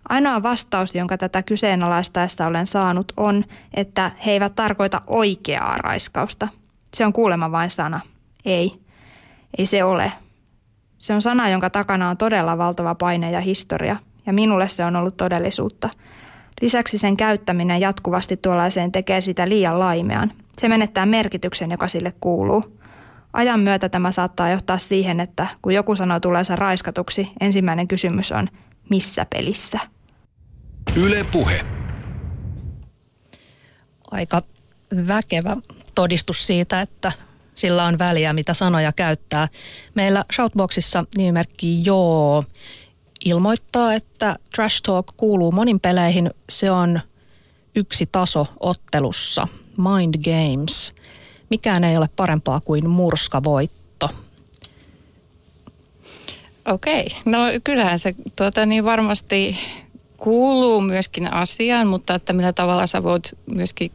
[0.09, 6.48] Ainoa vastaus, jonka tätä kyseenalaistaessa olen saanut, on, että he eivät tarkoita oikeaa raiskausta.
[6.94, 8.01] Se on kuulema vain sana.
[8.44, 8.81] Ei.
[9.59, 10.12] Ei se ole.
[10.98, 13.96] Se on sana, jonka takana on todella valtava paine ja historia,
[14.28, 15.88] ja minulle se on ollut todellisuutta.
[16.60, 20.32] Lisäksi sen käyttäminen jatkuvasti tuollaiseen tekee sitä liian laimean.
[20.58, 22.78] Se menettää merkityksen, joka sille kuuluu.
[23.32, 28.48] Ajan myötä tämä saattaa johtaa siihen, että kun joku sanoo tuleensa raiskatuksi, ensimmäinen kysymys on,
[28.90, 29.78] missä pelissä?
[30.96, 31.64] Yle Puhe.
[34.10, 34.42] Aika
[35.08, 35.56] väkevä
[35.94, 37.12] todistus siitä, että
[37.54, 39.48] sillä on väliä, mitä sanoja käyttää.
[39.94, 42.44] Meillä Shoutboxissa nimimerkki Joo
[43.28, 46.30] ilmoittaa, että Trash Talk kuuluu monin peleihin.
[46.50, 47.00] Se on
[47.74, 49.48] yksi taso ottelussa.
[49.76, 50.92] Mind Games.
[51.50, 54.10] Mikään ei ole parempaa kuin murskavoitto.
[56.66, 59.58] Okei, no kyllähän se tuota, niin varmasti
[60.16, 63.90] kuuluu myöskin asiaan, mutta että millä tavalla sä voit myöskin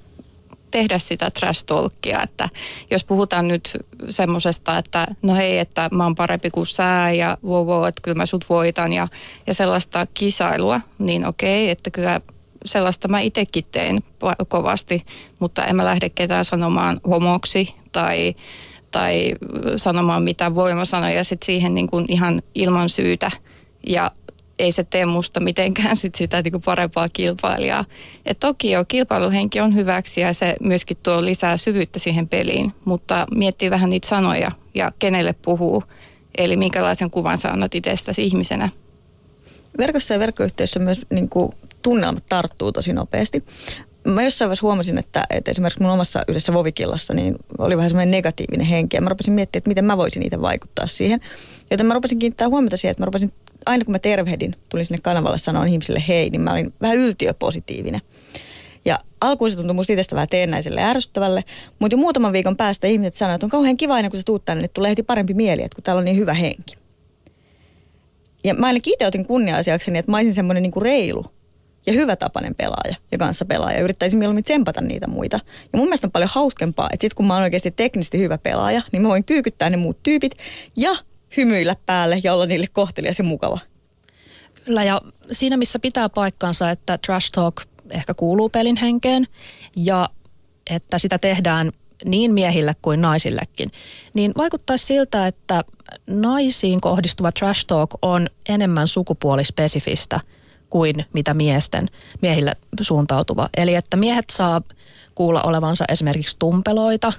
[0.74, 2.50] tehdä sitä trash talkia, että
[2.92, 3.78] jos puhutaan nyt
[4.10, 8.18] semmoisesta, että no hei, että mä oon parempi kuin sä ja wow, wow että kyllä
[8.18, 9.08] mä sut voitan ja,
[9.48, 12.22] ja sellaista kisailua, niin okei, että kyllä
[12.66, 14.00] sellaista mä itsekin teen
[14.48, 15.06] kovasti,
[15.40, 18.36] mutta en mä lähde ketään sanomaan homoksi tai,
[18.92, 19.36] tai
[19.76, 23.32] sanomaan mitä voimasanoja sit siihen niin kuin ihan ilman syytä.
[23.88, 24.12] Ja
[24.60, 27.86] ei se tee musta mitenkään sit sitä niin kuin parempaa kilpailijaa.
[28.26, 33.28] Et toki jo kilpailuhenki on hyväksi ja se myöskin tuo lisää syvyyttä siihen peliin, mutta
[33.36, 35.84] miettii vähän niitä sanoja ja kenelle puhuu.
[36.38, 38.70] Eli minkälaisen kuvan sä annat itsestäsi ihmisenä.
[39.78, 43.44] Verkossa ja verkkoyhteisössä myös niin kuin, tunnelmat tarttuu tosi nopeasti.
[44.08, 48.12] Mä jossain vaiheessa huomasin, että, että esimerkiksi mun omassa yhdessä vovikillassa niin oli vähän semmoinen
[48.12, 48.98] negatiivinen henki.
[48.98, 51.22] Ja mä rupesin miettimään, että miten mä voisin niitä vaikuttaa siihen.
[51.72, 53.34] Joten mä rupesin kiinnittää huomiota siihen, että mä rupesin
[53.66, 58.02] aina kun mä tervehdin, tulin sinne kanavalle sanoa ihmisille hei, niin mä olin vähän yltiöpositiivinen.
[58.86, 61.44] Ja alkuun se tuntui musta itsestä vähän teennäiselle ja ärsyttävälle,
[61.80, 64.46] mutta jo muutaman viikon päästä ihmiset sanoivat, että on kauhean kiva aina kun sä tuut
[64.46, 66.76] tänne, että tulee heti parempi mieli, että kun täällä on niin hyvä henki.
[68.44, 71.26] Ja mä ainakin itse otin kunnia-asiakseni, että mä olisin semmoinen niin reilu
[71.86, 73.80] ja hyvä tapainen pelaaja ja kanssa pelaaja.
[73.80, 75.40] Yrittäisin mieluummin tsempata niitä muita.
[75.74, 78.82] Ja mun mielestä on paljon hauskempaa, että sit kun mä oon oikeasti teknisesti hyvä pelaaja,
[78.92, 80.36] niin mä voin kyykyttää ne muut tyypit
[80.78, 80.96] ja
[81.38, 83.60] hymyillä päälle ja olla niille kohtelias ja mukava.
[84.66, 89.28] Kyllä ja siinä missä pitää paikkansa, että trash talk ehkä kuuluu pelin henkeen
[89.76, 90.10] ja
[90.70, 91.72] että sitä tehdään
[92.06, 93.72] niin miehille kuin naisillekin,
[94.16, 95.64] niin vaikuttaisi siltä, että
[96.08, 100.20] naisiin kohdistuva trash talk on enemmän sukupuolispesifistä
[100.70, 101.90] kuin mitä miesten,
[102.22, 103.50] miehille suuntautuva.
[103.58, 104.62] Eli että miehet saa
[105.16, 107.14] kuulla olevansa esimerkiksi tumpeloita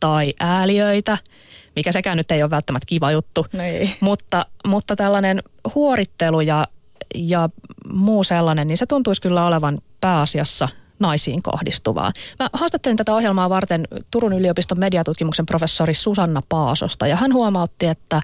[0.00, 1.18] tai ääliöitä–
[1.76, 3.46] mikä sekään nyt ei ole välttämättä kiva juttu.
[3.52, 3.96] No ei.
[4.00, 5.42] Mutta, mutta tällainen
[5.74, 6.66] huorittelu ja,
[7.14, 7.48] ja
[7.92, 12.12] muu sellainen, niin se tuntuisi kyllä olevan pääasiassa naisiin kohdistuvaa.
[12.38, 18.20] Mä haastattelin tätä ohjelmaa varten Turun yliopiston mediatutkimuksen professori Susanna Paasosta ja hän huomautti, että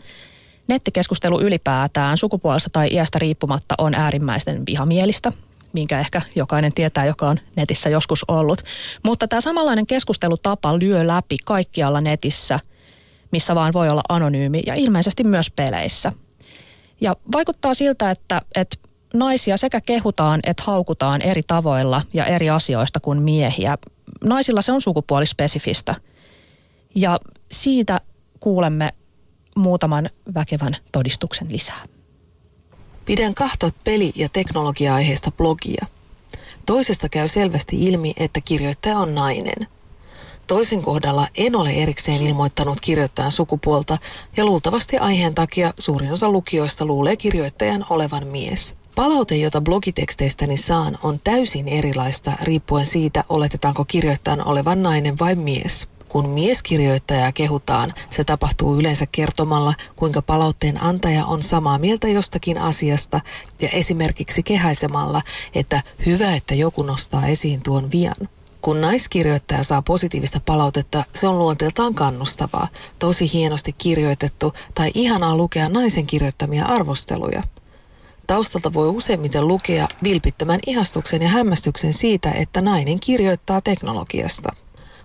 [0.68, 5.32] nettikeskustelu ylipäätään sukupuolesta tai iästä riippumatta on äärimmäisten vihamielistä
[5.72, 8.62] minkä ehkä jokainen tietää, joka on netissä joskus ollut.
[9.02, 12.60] Mutta tämä samanlainen keskustelutapa lyö läpi kaikkialla netissä
[13.32, 16.12] missä vaan voi olla anonyymi ja ilmeisesti myös peleissä.
[17.00, 18.76] Ja vaikuttaa siltä, että, että
[19.14, 23.78] naisia sekä kehutaan että haukutaan eri tavoilla ja eri asioista kuin miehiä.
[24.24, 25.94] Naisilla se on sukupuolispesifistä.
[26.94, 27.20] Ja
[27.52, 28.00] siitä
[28.40, 28.92] kuulemme
[29.56, 31.84] muutaman väkevän todistuksen lisää.
[33.04, 35.86] Pidän kahta peli- ja teknologia-aiheista blogia.
[36.66, 39.66] Toisesta käy selvästi ilmi, että kirjoittaja on nainen–
[40.50, 43.98] Toisen kohdalla en ole erikseen ilmoittanut kirjoittajan sukupuolta
[44.36, 48.74] ja luultavasti aiheen takia suurin osa lukijoista luulee kirjoittajan olevan mies.
[48.94, 55.86] Palaute, jota blogiteksteistäni saan, on täysin erilaista riippuen siitä, oletetaanko kirjoittajan olevan nainen vai mies.
[56.08, 63.20] Kun mieskirjoittajaa kehutaan, se tapahtuu yleensä kertomalla, kuinka palautteen antaja on samaa mieltä jostakin asiasta
[63.60, 65.22] ja esimerkiksi kehaisemalla,
[65.54, 68.39] että hyvä, että joku nostaa esiin tuon vian.
[68.60, 72.68] Kun naiskirjoittaja saa positiivista palautetta, se on luonteeltaan kannustavaa,
[72.98, 77.42] tosi hienosti kirjoitettu tai ihanaa lukea naisen kirjoittamia arvosteluja.
[78.26, 84.52] Taustalta voi useimmiten lukea vilpittömän ihastuksen ja hämmästyksen siitä, että nainen kirjoittaa teknologiasta.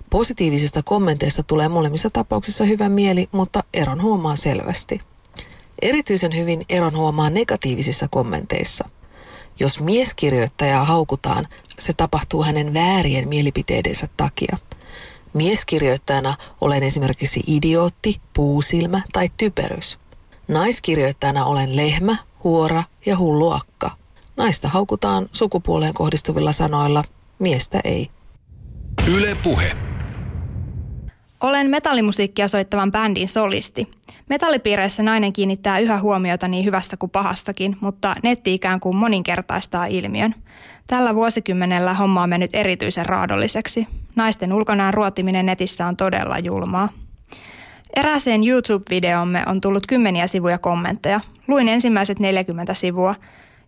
[0.09, 5.01] Positiivisista kommenteista tulee molemmissa tapauksissa hyvä mieli, mutta eron huomaa selvästi.
[5.81, 8.89] Erityisen hyvin eron huomaa negatiivisissa kommenteissa.
[9.59, 11.47] Jos mieskirjoittajaa haukutaan,
[11.79, 14.57] se tapahtuu hänen väärien mielipiteidensä takia.
[15.33, 19.99] Mieskirjoittajana olen esimerkiksi idiootti, puusilmä tai typerys.
[20.47, 23.91] Naiskirjoittajana olen lehmä, huora ja hullu akka.
[24.37, 27.01] Naista haukutaan sukupuoleen kohdistuvilla sanoilla,
[27.39, 28.09] miestä ei.
[29.07, 29.71] Yle Puhe.
[31.41, 33.91] Olen metallimusiikkia soittavan bändin solisti.
[34.29, 40.35] Metallipiireissä nainen kiinnittää yhä huomiota niin hyvästä kuin pahastakin, mutta netti ikään kuin moninkertaistaa ilmiön.
[40.87, 43.87] Tällä vuosikymmenellä homma on mennyt erityisen raadolliseksi.
[44.15, 46.89] Naisten ulkonaan ruotiminen netissä on todella julmaa.
[47.95, 51.21] Erääseen YouTube-videomme on tullut kymmeniä sivuja kommentteja.
[51.47, 53.15] Luin ensimmäiset 40 sivua.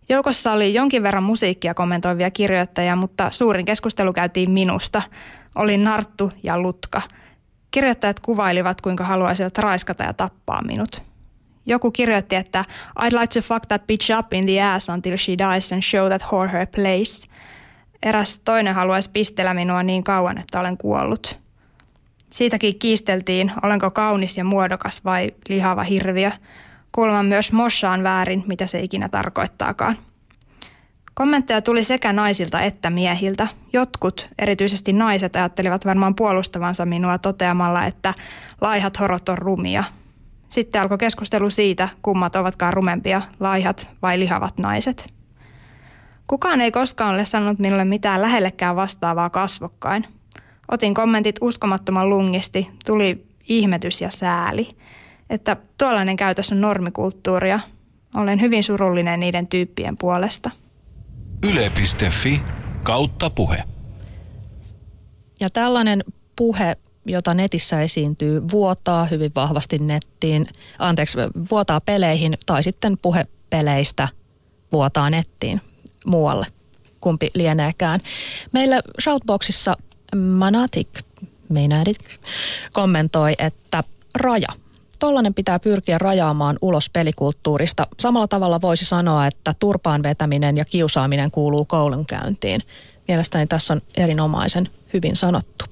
[0.09, 5.01] Joukossa oli jonkin verran musiikkia kommentoivia kirjoittajia, mutta suurin keskustelu käytiin minusta.
[5.55, 7.01] Olin narttu ja lutka.
[7.71, 11.01] Kirjoittajat kuvailivat, kuinka haluaisivat raiskata ja tappaa minut.
[11.67, 12.65] Joku kirjoitti, että
[12.99, 16.07] I'd like to fuck that bitch up in the ass until she dies and show
[16.07, 17.27] that whore her place.
[18.03, 21.39] Eräs toinen haluaisi pistellä minua niin kauan, että olen kuollut.
[22.31, 26.31] Siitäkin kiisteltiin, olenko kaunis ja muodokas vai lihava hirviö.
[26.91, 29.95] Kuulemma myös mossaan väärin, mitä se ikinä tarkoittaakaan.
[31.13, 33.47] Kommentteja tuli sekä naisilta että miehiltä.
[33.73, 38.13] Jotkut, erityisesti naiset, ajattelivat varmaan puolustavansa minua toteamalla, että
[38.61, 39.83] laihat horot on rumia.
[40.49, 45.13] Sitten alkoi keskustelu siitä, kummat ovatkaan rumempia, laihat vai lihavat naiset.
[46.27, 50.05] Kukaan ei koskaan ole sanonut minulle mitään lähellekään vastaavaa kasvokkain.
[50.71, 54.67] Otin kommentit uskomattoman lungisti, tuli ihmetys ja sääli,
[55.29, 57.59] että tuollainen käytös on normikulttuuria.
[58.15, 60.51] Olen hyvin surullinen niiden tyyppien puolesta.
[61.51, 62.41] Yle.fi
[62.83, 63.63] kautta puhe.
[65.39, 66.03] Ja tällainen
[66.35, 66.77] puhe,
[67.07, 70.47] jota netissä esiintyy, vuotaa hyvin vahvasti nettiin,
[70.79, 71.17] anteeksi,
[71.51, 74.07] vuotaa peleihin tai sitten puhe peleistä
[74.71, 75.61] vuotaa nettiin
[76.05, 76.45] muualle,
[77.01, 77.99] kumpi lieneekään.
[78.51, 79.77] Meillä Shoutboxissa
[80.15, 80.89] Manatik,
[81.49, 81.97] Meinadik,
[82.73, 83.83] kommentoi, että
[84.15, 84.47] raja.
[84.99, 87.87] Tollainen pitää pyrkiä rajaamaan ulos pelikulttuurista.
[87.99, 92.61] Samalla tavalla voisi sanoa, että turpaan vetäminen ja kiusaaminen kuuluu koulunkäyntiin.
[93.07, 95.65] Mielestäni tässä on erinomaisen hyvin sanottu.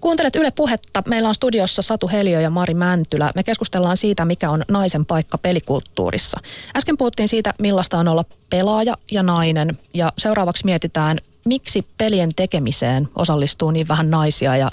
[0.00, 1.02] Kuuntelet Yle Puhetta.
[1.06, 3.32] Meillä on studiossa Satu Heliö ja Mari Mäntylä.
[3.34, 6.40] Me keskustellaan siitä, mikä on naisen paikka pelikulttuurissa.
[6.76, 9.78] Äsken puhuttiin siitä, millaista on olla pelaaja ja nainen.
[9.94, 14.70] Ja seuraavaksi mietitään, miksi pelien tekemiseen osallistuu niin vähän naisia ja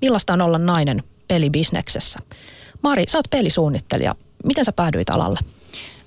[0.00, 2.18] millaista on olla nainen pelibisneksessä.
[2.82, 4.14] Mari, sä oot pelisuunnittelija.
[4.44, 5.38] Miten sä päädyit alalle?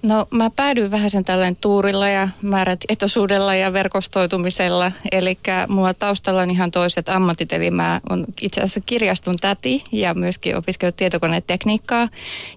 [0.04, 4.92] No mä päädyin vähän sen tällainen tuurilla ja määrät etosuudella ja verkostoitumisella.
[5.12, 5.38] Eli
[5.68, 10.58] mulla taustalla on ihan toiset ammatit, eli mä on itse asiassa kirjaston täti ja myöskin
[10.58, 12.10] opiskellut tietokonetekniikkaa.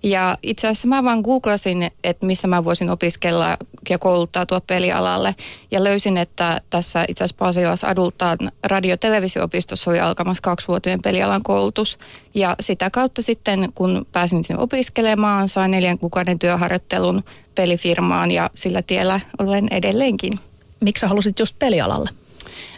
[0.03, 3.57] Ja itse asiassa mä vaan googlasin, että missä mä voisin opiskella
[3.89, 5.35] ja kouluttautua pelialalle.
[5.71, 11.99] Ja löysin, että tässä itse asiassa Pasilassa adultaan radio- televisio-opistossa oli alkamassa kaksivuotinen pelialan koulutus.
[12.35, 17.23] Ja sitä kautta sitten, kun pääsin sinne opiskelemaan, sain neljän kuukauden työharjoittelun
[17.55, 20.33] pelifirmaan ja sillä tiellä olen edelleenkin.
[20.81, 22.11] Miksi halusit just pelialalle?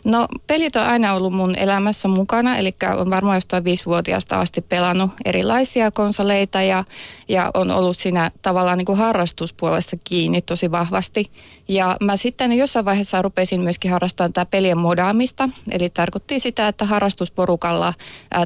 [0.09, 5.11] No pelit on aina ollut mun elämässä mukana, eli on varmaan jostain viisivuotiaasta asti pelannut
[5.25, 6.85] erilaisia konsoleita ja,
[7.29, 11.31] ja on ollut siinä tavallaan niin kuin harrastuspuolessa kiinni tosi vahvasti.
[11.69, 16.85] Ja mä sitten jossain vaiheessa rupesin myöskin harrastamaan tätä pelien modaamista, eli tarkoitti sitä, että
[16.85, 17.95] harrastusporukalla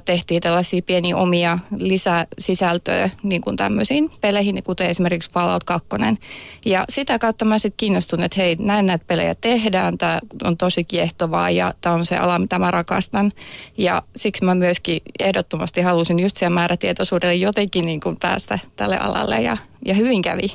[0.04, 5.88] tehtiin tällaisia pieniä omia lisäsisältöjä niin kuin tämmöisiin peleihin, kuten esimerkiksi Fallout 2.
[6.64, 10.84] Ja sitä kautta mä sitten kiinnostun, että hei, näin näitä pelejä tehdään, tämä on tosi
[10.84, 13.32] kiehtovaa ja tämä on se ala, mitä mä rakastan.
[13.78, 19.42] Ja siksi mä myöskin ehdottomasti halusin just siellä määrätietoisuudelle jotenkin niin kuin päästä tälle alalle
[19.42, 20.52] ja, ja hyvin kävi.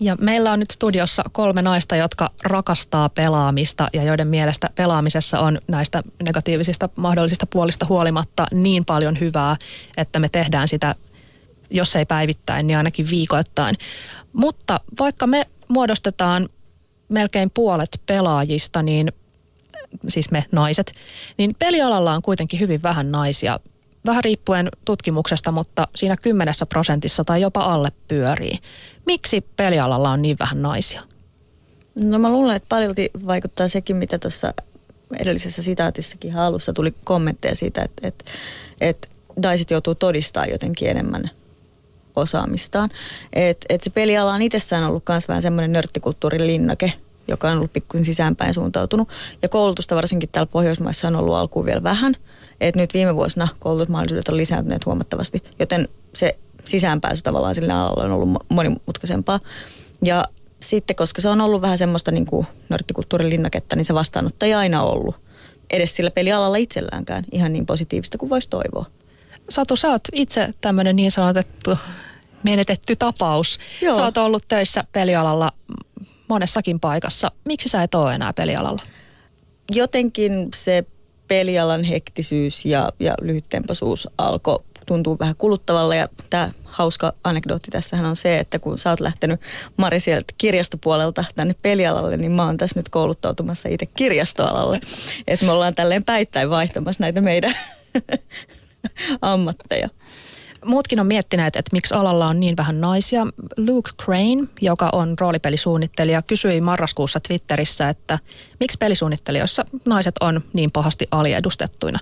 [0.00, 5.58] Ja meillä on nyt studiossa kolme naista, jotka rakastaa pelaamista ja joiden mielestä pelaamisessa on
[5.68, 9.56] näistä negatiivisista mahdollisista puolista huolimatta niin paljon hyvää,
[9.96, 10.94] että me tehdään sitä,
[11.70, 13.76] jos ei päivittäin, niin ainakin viikoittain.
[14.32, 16.48] Mutta vaikka me muodostetaan
[17.08, 19.12] melkein puolet pelaajista, niin
[20.08, 20.92] siis me naiset,
[21.38, 23.60] niin pelialalla on kuitenkin hyvin vähän naisia.
[24.06, 28.58] Vähän riippuen tutkimuksesta, mutta siinä kymmenessä prosentissa tai jopa alle pyörii.
[29.06, 31.02] Miksi pelialalla on niin vähän naisia?
[31.94, 34.54] No mä luulen, että paljolti vaikuttaa sekin, mitä tuossa
[35.18, 38.24] edellisessä sitaatissakin alussa tuli kommentteja siitä, että, että,
[38.80, 39.08] että
[39.42, 41.30] naiset joutuu todistamaan jotenkin enemmän
[42.16, 42.90] osaamistaan.
[43.32, 46.92] Että et se peliala on itsessään ollut myös vähän semmoinen nörttikulttuurin linnake,
[47.28, 49.08] joka on ollut pikkusen sisäänpäin suuntautunut.
[49.42, 52.16] Ja koulutusta varsinkin täällä Pohjoismaissa on ollut alkuun vielä vähän.
[52.60, 58.12] Et nyt viime vuosina koulutusmahdollisuudet on lisääntyneet huomattavasti, joten se sisäänpääsy tavallaan sillä alalla on
[58.12, 59.40] ollut monimutkaisempaa.
[60.04, 60.24] Ja
[60.60, 64.54] sitten, koska se on ollut vähän semmoista niin kuin nörttikulttuurin linnaketta, niin se vastaanottaja ei
[64.54, 65.14] aina ollut
[65.70, 68.86] edes sillä pelialalla itselläänkään ihan niin positiivista kuin voisi toivoa.
[69.48, 71.78] Satu, sä oot itse tämmöinen niin sanotettu
[72.42, 73.58] menetetty tapaus.
[73.82, 73.96] Joo.
[73.96, 75.52] Sä oot ollut töissä pelialalla
[76.30, 77.30] monessakin paikassa.
[77.44, 78.82] Miksi sä et ole enää pelialalla?
[79.70, 80.84] Jotenkin se
[81.28, 88.16] pelialan hektisyys ja, ja lyhyttempaisuus alkoi tuntuu vähän kuluttavalle ja tämä hauska anekdootti tässähän on
[88.16, 89.40] se, että kun sä oot lähtenyt
[89.76, 94.80] Mari sieltä kirjastopuolelta tänne pelialalle, niin mä oon tässä nyt kouluttautumassa itse kirjastoalalle.
[95.26, 97.54] Että me ollaan tälleen päittäin vaihtamassa näitä meidän
[99.22, 99.88] ammatteja.
[100.64, 103.26] Muutkin on miettineet, että miksi alalla on niin vähän naisia.
[103.56, 108.18] Luke Crane, joka on roolipelisuunnittelija, kysyi marraskuussa Twitterissä, että
[108.60, 111.98] miksi pelisuunnittelijoissa naiset on niin pahasti aliedustettuina.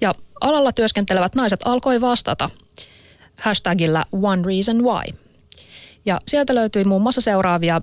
[0.00, 2.48] Ja alalla työskentelevät naiset alkoi vastata
[3.40, 5.18] hashtagillä One Reason Why.
[6.04, 7.80] Ja sieltä löytyi muun muassa seuraavia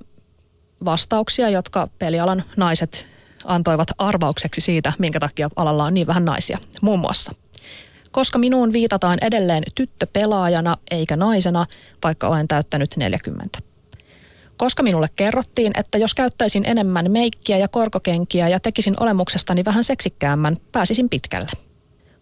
[0.86, 3.08] vastauksia, jotka pelialan naiset
[3.46, 6.58] antoivat arvaukseksi siitä, minkä takia alalla on niin vähän naisia.
[6.82, 7.32] Muun muassa–
[8.18, 11.66] koska minuun viitataan edelleen tyttöpelaajana eikä naisena,
[12.04, 13.60] vaikka olen täyttänyt 40.
[14.58, 20.58] Koska minulle kerrottiin, että jos käyttäisin enemmän meikkiä ja korkokenkiä ja tekisin olemuksestani vähän seksikkäämmän,
[20.72, 21.48] pääsisin pitkälle.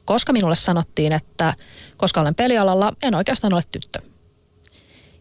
[0.06, 1.54] Koska minulle sanottiin, että
[1.98, 4.00] koska olen pelialalla, en oikeastaan ole tyttö.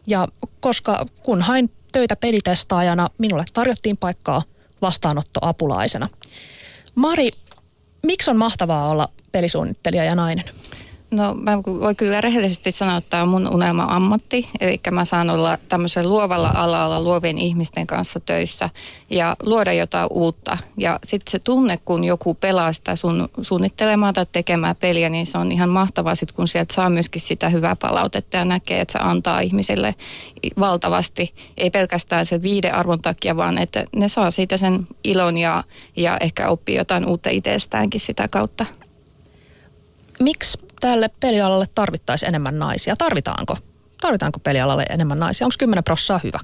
[0.07, 0.29] Ja
[0.61, 4.43] koska kun hain töitä pelitestaajana, minulle tarjottiin paikkaa
[4.83, 6.09] vastaanottoapulaisena.
[6.95, 7.31] Mari,
[8.05, 10.45] miksi on mahtavaa olla pelisuunnittelija ja nainen?
[11.15, 14.49] No mä voin kyllä rehellisesti sanoa, että tämä on mun unelma-ammatti.
[14.61, 18.71] Eli mä saan olla tämmöisen luovalla alalla luovien ihmisten kanssa töissä
[19.11, 20.59] ja luoda jotain uutta.
[20.77, 25.39] Ja sitten se tunne, kun joku pelaa sitä sun suunnittelemaan tai tekemään peliä, niin se
[25.39, 28.99] on ihan mahtavaa sit, kun sieltä saa myöskin sitä hyvää palautetta ja näkee, että se
[28.99, 29.95] antaa ihmisille
[30.61, 31.35] valtavasti.
[31.57, 35.65] Ei pelkästään sen viiden arvon takia, vaan että ne saa siitä sen ilon ja,
[35.97, 38.67] ja ehkä oppii jotain uutta itsestäänkin sitä kautta.
[40.21, 42.97] Miksi tälle pelialalle tarvittaisiin enemmän naisia?
[42.97, 43.57] Tarvitaanko?
[44.01, 45.47] Tarvitaanko pelialalle enemmän naisia?
[45.47, 46.41] Onko 10 prossaa hyvä?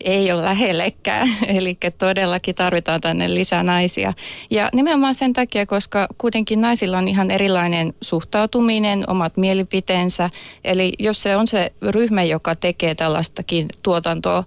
[0.00, 4.12] Ei ole lähellekään, eli todellakin tarvitaan tänne lisää naisia.
[4.50, 10.30] Ja nimenomaan sen takia, koska kuitenkin naisilla on ihan erilainen suhtautuminen, omat mielipiteensä.
[10.64, 14.44] Eli jos se on se ryhmä, joka tekee tällaistakin tuotantoa,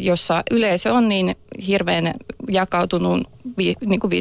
[0.00, 1.36] jossa yleisö on niin
[1.66, 2.14] hirveän
[2.48, 3.22] jakautunut
[3.86, 4.12] niin kuin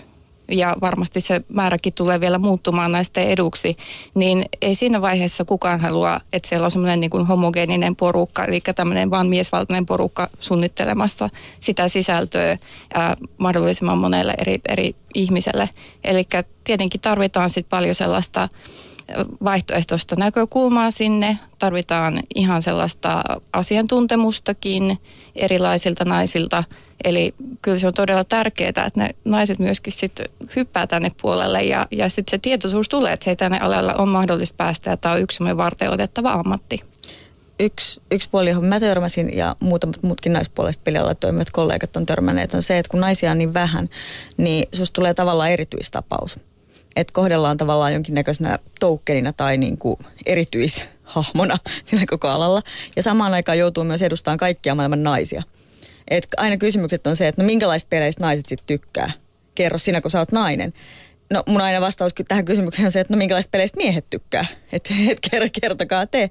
[0.00, 0.03] 50-50
[0.48, 3.76] ja varmasti se määräkin tulee vielä muuttumaan naisten eduksi,
[4.14, 9.10] niin ei siinä vaiheessa kukaan halua, että siellä on semmoinen niin homogeeninen porukka, eli tämmöinen
[9.10, 11.30] vain miesvaltainen porukka suunnittelemassa
[11.60, 12.58] sitä sisältöä
[12.94, 15.70] ää, mahdollisimman monelle eri, eri ihmiselle.
[16.04, 16.24] Eli
[16.64, 18.48] tietenkin tarvitaan sitten paljon sellaista
[19.44, 21.38] vaihtoehtoista näkökulmaa sinne.
[21.58, 23.22] Tarvitaan ihan sellaista
[23.52, 24.98] asiantuntemustakin
[25.36, 26.64] erilaisilta naisilta–
[27.04, 30.26] Eli kyllä se on todella tärkeää, että ne naiset myöskin sitten
[30.56, 34.56] hyppää tänne puolelle ja, ja sitten se tietoisuus tulee, että hei tänne alalla on mahdollista
[34.56, 36.80] päästä ja tämä on yksi varten otettava ammatti.
[37.60, 42.54] Yksi, yksi puoli, johon mä törmäsin ja muutamat muutkin naispuolesta pelialalla toimivat kollegat on törmänneet,
[42.54, 43.88] on se, että kun naisia on niin vähän,
[44.36, 46.36] niin susta tulee tavallaan erityistapaus.
[46.96, 49.96] Että kohdellaan tavallaan jonkinnäköisenä toukkenina tai niin kuin
[50.26, 52.62] erityishahmona sillä koko alalla.
[52.96, 55.42] Ja samaan aikaan joutuu myös edustamaan kaikkia maailman naisia–
[56.08, 59.10] et aina kysymykset on se, että no minkälaista peleistä naiset sitten tykkää.
[59.54, 60.72] Kerro sinä, kun sä oot nainen.
[61.30, 64.46] No mun aina vastaus tähän kysymykseen on se, että no minkälaista peleistä miehet tykkää.
[64.72, 65.18] Että et
[65.60, 66.30] kertokaa te.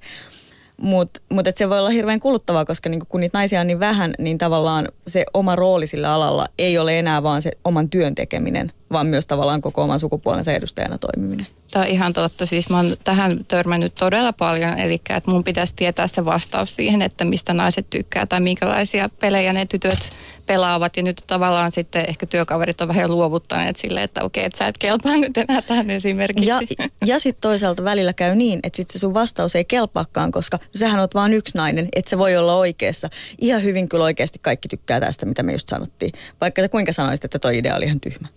[0.83, 4.13] Mutta mut se voi olla hirveän kuluttavaa, koska niinku, kun niitä naisia on niin vähän,
[4.19, 8.71] niin tavallaan se oma rooli sillä alalla ei ole enää vaan se oman työn tekeminen,
[8.91, 11.47] vaan myös tavallaan koko oman sukupuolensa edustajana toimiminen.
[11.71, 12.45] Tämä on ihan totta.
[12.45, 17.01] Siis mä oon tähän törmännyt todella paljon, eli että mun pitäisi tietää se vastaus siihen,
[17.01, 20.09] että mistä naiset tykkää tai minkälaisia pelejä ne tytöt
[20.45, 20.97] pelaavat.
[20.97, 24.77] Ja nyt tavallaan sitten ehkä työkaverit on vähän luovuttaneet silleen, että okei, että sä et
[24.77, 26.49] kelpaa nyt enää tähän esimerkiksi.
[26.49, 26.59] Ja,
[27.05, 30.99] ja sitten toisaalta välillä käy niin, että sitten se sun vastaus ei kelpaakaan, koska sähän
[30.99, 33.09] oot vain yksi nainen, että se voi olla oikeassa.
[33.41, 36.11] Ihan hyvin kyllä oikeasti kaikki tykkää tästä, mitä me just sanottiin.
[36.41, 38.27] Vaikka kuinka sanoisit, että toi idea oli ihan tyhmä.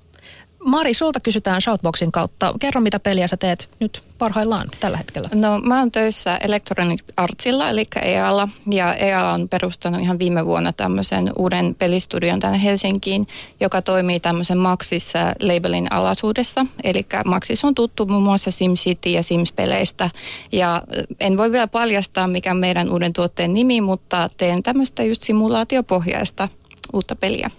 [0.67, 2.55] Mari, sulta kysytään Shoutboxin kautta.
[2.61, 5.29] Kerro, mitä peliä sä teet nyt parhaillaan tällä hetkellä?
[5.35, 8.49] No mä oon töissä Electronic Artsilla, eli EAlla.
[8.71, 13.27] Ja EA on perustanut ihan viime vuonna tämmöisen uuden pelistudion tänne Helsinkiin,
[13.61, 16.67] joka toimii tämmöisen Maxissa labelin alaisuudessa.
[16.85, 20.11] Eli Maxis on tuttu muun muassa SimCity ja Sims-peleistä.
[20.53, 20.83] Ja
[21.21, 26.49] en voi vielä paljastaa, mikä on meidän uuden tuotteen nimi, mutta teen tämmöistä just simulaatiopohjaista
[26.93, 27.51] uutta peliä.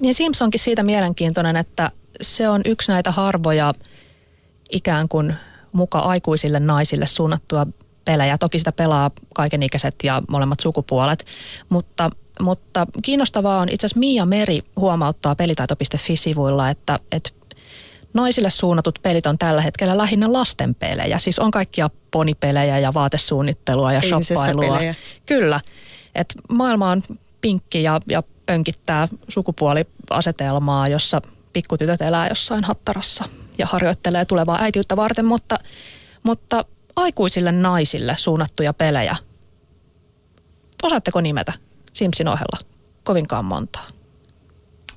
[0.00, 1.90] Niin Sims onkin siitä mielenkiintoinen, että
[2.20, 3.74] se on yksi näitä harvoja
[4.70, 5.34] ikään kuin
[5.72, 7.66] muka aikuisille naisille suunnattua
[8.04, 8.38] pelejä.
[8.38, 11.26] Toki sitä pelaa kaikenikäiset ja molemmat sukupuolet,
[11.68, 12.10] mutta,
[12.40, 17.30] mutta kiinnostavaa on itse asiassa Mia Meri huomauttaa pelitaito.fi-sivuilla, että, että
[18.14, 21.18] naisille suunnatut pelit on tällä hetkellä lähinnä lastenpelejä.
[21.18, 24.78] Siis on kaikkia ponipelejä ja vaatesuunnittelua ja shoppailua.
[25.26, 25.60] Kyllä.
[26.14, 27.02] Et maailma on
[27.40, 33.24] pinkki ja, ja pönkittää sukupuoliasetelmaa, jossa pikkutytöt elää jossain hattarassa
[33.58, 35.58] ja harjoittelee tulevaa äitiyttä varten, mutta,
[36.22, 36.64] mutta
[36.96, 39.16] aikuisille naisille suunnattuja pelejä,
[40.82, 41.52] osaatteko nimetä
[41.92, 42.58] Simsin ohella
[43.04, 43.86] kovinkaan montaa?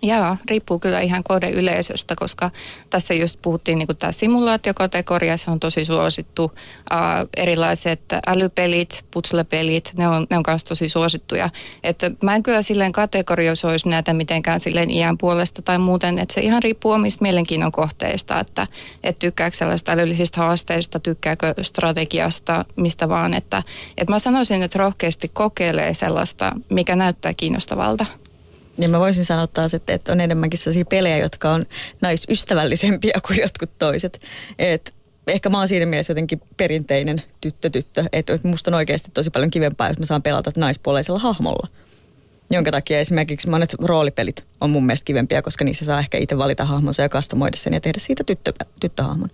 [0.01, 2.51] Joo, riippuu kyllä ihan kohdeyleisöstä, koska
[2.89, 6.43] tässä just puhuttiin niin tämä simulaatiokategoria, se on tosi suosittu.
[6.43, 11.49] Uh, erilaiset älypelit, putslepelit, ne on, ne on myös tosi suosittuja.
[11.83, 16.41] Et mä en kyllä silleen kategorioisi näitä mitenkään silleen iän puolesta tai muuten, että se
[16.41, 18.67] ihan riippuu omista mielenkiinnon kohteista, että
[19.03, 23.33] et tykkääkö sellaista älyllisistä haasteista, tykkääkö strategiasta, mistä vaan.
[23.33, 23.63] Että,
[23.97, 28.05] et mä sanoisin, että rohkeasti kokeilee sellaista, mikä näyttää kiinnostavalta.
[28.78, 31.65] Niin mä voisin sanoa taas, että, että on enemmänkin sellaisia pelejä, jotka on
[32.01, 34.21] naisystävällisempiä kuin jotkut toiset.
[34.59, 34.93] Et
[35.28, 39.88] ehkä mä oon siinä mielessä jotenkin perinteinen tyttö-tyttö, että musta on oikeasti tosi paljon kivempaa,
[39.88, 41.67] jos mä saan pelata naispuoleisella hahmolla.
[42.49, 46.65] Jonka takia esimerkiksi monet roolipelit on mun mielestä kivempiä, koska niissä saa ehkä itse valita
[46.65, 49.30] hahmonsa ja kastomoida sen ja tehdä siitä tyttö, tyttöhahmon.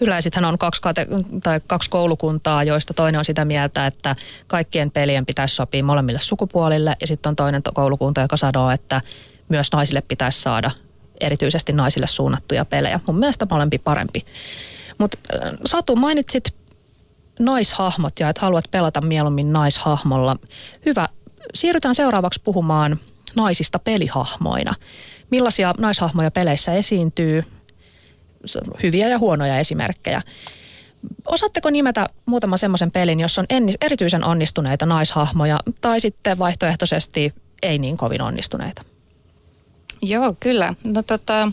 [0.00, 1.06] Kyllä, ja sittenhän on kaksi, kate-
[1.42, 6.96] tai kaksi koulukuntaa, joista toinen on sitä mieltä, että kaikkien pelien pitäisi sopia molemmille sukupuolille,
[7.00, 9.00] ja sitten on toinen koulukunta, joka sanoo, että
[9.48, 10.70] myös naisille pitäisi saada
[11.20, 13.00] erityisesti naisille suunnattuja pelejä.
[13.06, 14.24] Mun mielestä molempi parempi.
[14.98, 15.18] Mutta
[15.66, 16.54] Satu, mainitsit
[17.38, 20.36] naishahmot ja että haluat pelata mieluummin naishahmolla.
[20.86, 21.08] Hyvä.
[21.54, 23.00] Siirrytään seuraavaksi puhumaan
[23.36, 24.74] naisista pelihahmoina.
[25.30, 27.44] Millaisia naishahmoja peleissä esiintyy?
[28.82, 30.22] Hyviä ja huonoja esimerkkejä.
[31.26, 33.46] Osaatteko nimetä muutaman semmoisen pelin, jossa on
[33.80, 38.82] erityisen onnistuneita naishahmoja tai sitten vaihtoehtoisesti ei niin kovin onnistuneita?
[40.02, 40.74] Joo, kyllä.
[40.84, 41.52] No tota,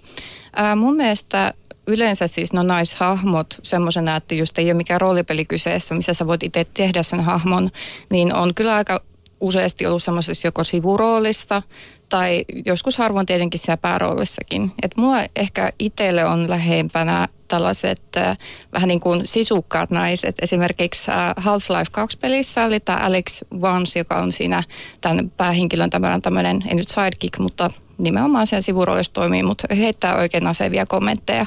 [0.56, 1.54] ää, mun mielestä
[1.88, 6.44] yleensä siis no naishahmot semmoisena, että just ei ole mikään roolipeli kyseessä, missä sä voit
[6.44, 7.70] itse tehdä sen hahmon,
[8.10, 9.02] niin on kyllä aika
[9.42, 11.62] useasti ollut semmoisessa joko sivuroolissa
[12.10, 14.72] tai joskus harvoin tietenkin siellä pääroolissakin.
[14.84, 18.38] Et mulla ehkä itselle on lähempänä tällaiset äh,
[18.74, 20.36] vähän niin kuin sisukkaat naiset.
[20.42, 24.64] Esimerkiksi äh, Half-Life 2-pelissä oli tämä Alex Vance, joka on siinä
[25.02, 25.90] tämän päähenkilön
[26.22, 31.46] tämmöinen, ei nyt sidekick, mutta nimenomaan sen sivuroolissa toimii, mutta heittää oikein asevia kommentteja.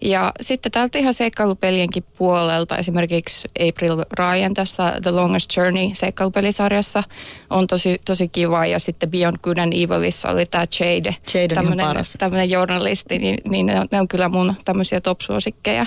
[0.00, 7.02] Ja sitten täältä ihan seikkailupelienkin puolelta, esimerkiksi April Ryan tässä The Longest Journey seikkailupelisarjassa
[7.50, 8.66] on tosi, tosi kiva.
[8.66, 11.86] Ja sitten Beyond Good and Evilissa oli tämä Jade, Jade tämmöinen,
[12.18, 15.86] tämmöinen journalisti, niin, niin ne, on, ne on kyllä mun tämmöisiä top-suosikkeja.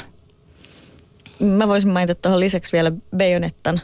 [1.39, 3.81] Mä voisin mainita tuohon lisäksi vielä Bayonettan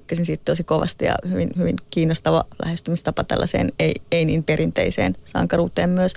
[0.00, 5.90] tykkäsin siitä tosi kovasti ja hyvin, hyvin kiinnostava lähestymistapa tällaiseen ei, ei niin perinteiseen sankaruuteen
[5.90, 6.12] myös.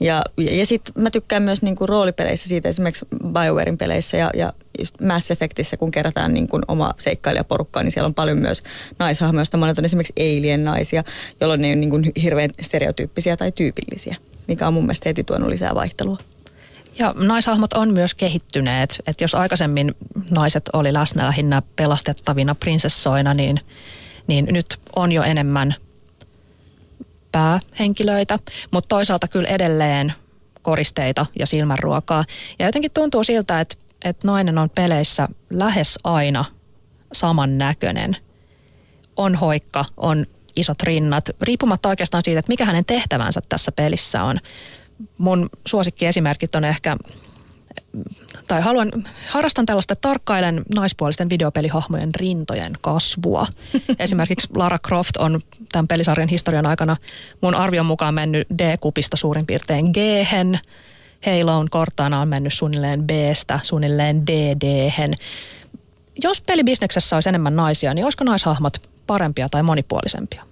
[0.00, 4.52] Ja, ja, ja sitten mä tykkään myös niinku roolipeleissä siitä esimerkiksi BioWarein peleissä ja, ja
[4.78, 8.62] just Mass Effectissä, kun kerätään niinku oma seikkailijaporukkaa, niin siellä on paljon myös
[8.98, 11.04] naishahmoja, joista monet on esimerkiksi alien naisia,
[11.40, 14.16] jolloin ne on niinku hirveän stereotyyppisiä tai tyypillisiä,
[14.48, 16.18] mikä on mun mielestä heti tuonut lisää vaihtelua.
[16.98, 18.98] Ja naishahmot on myös kehittyneet.
[19.06, 19.94] Että jos aikaisemmin
[20.30, 23.60] naiset oli läsnä lähinnä pelastettavina prinsessoina, niin,
[24.26, 25.74] niin nyt on jo enemmän
[27.32, 28.38] päähenkilöitä.
[28.70, 30.12] Mutta toisaalta kyllä edelleen
[30.62, 32.24] koristeita ja silmänruokaa.
[32.58, 36.44] Ja jotenkin tuntuu siltä, että, että nainen on peleissä lähes aina
[37.12, 38.16] saman näköinen.
[39.16, 40.26] On hoikka, on
[40.56, 44.40] isot rinnat, riippumatta oikeastaan siitä, että mikä hänen tehtävänsä tässä pelissä on
[45.18, 46.96] mun suosikkiesimerkit on ehkä
[48.48, 48.92] tai haluan,
[49.28, 53.46] harrastan tällaista, tarkkailen naispuolisten videopelihahmojen rintojen kasvua.
[53.98, 55.40] Esimerkiksi Lara Croft on
[55.72, 56.96] tämän pelisarjan historian aikana
[57.40, 60.58] mun arvion mukaan mennyt D-kupista suurin piirtein G-hen.
[61.26, 65.14] Haloon Cortana on mennyt suunnilleen B-stä suunnilleen DD-hen.
[66.22, 68.76] Jos pelibisneksessä olisi enemmän naisia, niin olisiko naishahmot
[69.06, 70.47] parempia tai monipuolisempia?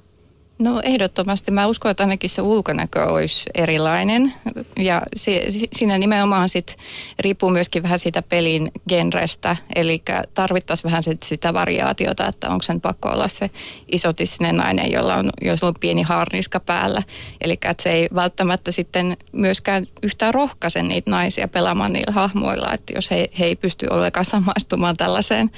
[0.58, 1.50] No ehdottomasti.
[1.50, 4.32] Mä uskon, että ainakin se ulkonäkö olisi erilainen.
[4.78, 5.40] Ja si,
[5.72, 6.76] siinä nimenomaan sit
[7.18, 9.56] riippuu myöskin vähän siitä pelin genrestä.
[9.74, 10.02] Eli
[10.34, 13.50] tarvittaisiin vähän sit sitä variaatiota, että onko sen pakko olla se
[13.92, 17.02] isotissinen nainen, jolla on, jos on pieni harniska päällä.
[17.40, 22.72] Eli se ei välttämättä sitten myöskään yhtään rohkaise niitä naisia pelaamaan niillä hahmoilla.
[22.72, 25.50] Että jos he, he ei pysty ollenkaan samaistumaan tällaiseen,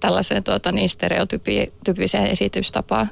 [0.00, 3.10] tällaiseen tuota, niin stereotypiseen esitystapaan.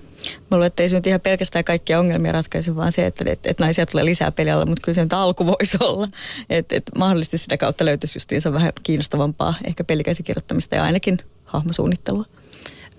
[0.51, 3.51] Mä luulen, että ei se nyt ihan pelkästään kaikkia ongelmia ratkaise, vaan se, että, että,
[3.51, 6.09] että naisia tulee lisää pelialla, mutta kyllä se nyt alku voisi olla.
[6.51, 12.25] Että, että mahdollisesti sitä kautta löytyisi justiinsa vähän kiinnostavampaa ehkä pelikäsikirjoittamista ja ainakin hahmosuunnittelua.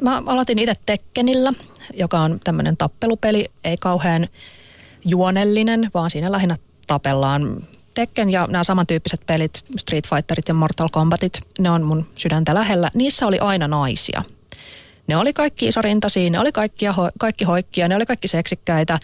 [0.01, 1.53] Mä aloitin itse Tekkenillä,
[1.93, 4.28] joka on tämmöinen tappelupeli, ei kauhean
[5.05, 6.57] juonellinen, vaan siinä lähinnä
[6.88, 7.67] tapellaan.
[7.93, 12.91] Tekken ja nämä samantyyppiset pelit, Street Fighterit ja Mortal Kombatit, ne on mun sydäntä lähellä.
[12.93, 14.23] Niissä oli aina naisia–
[15.08, 16.86] ne oli kaikki isorintaisia, ne oli kaikki,
[17.20, 18.99] kaikki hoikkia, ne oli kaikki seksikkäitä.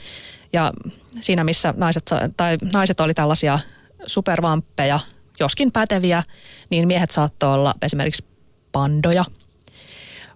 [0.54, 0.74] Ja
[1.22, 3.60] siinä, missä naiset, tai naiset oli tällaisia
[4.08, 5.00] supervamppeja,
[5.40, 6.24] joskin päteviä,
[6.70, 8.26] niin miehet saattoi olla esimerkiksi
[8.72, 9.26] pandoja.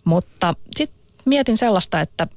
[0.05, 2.27] Mutta sitten mietin sellaista, että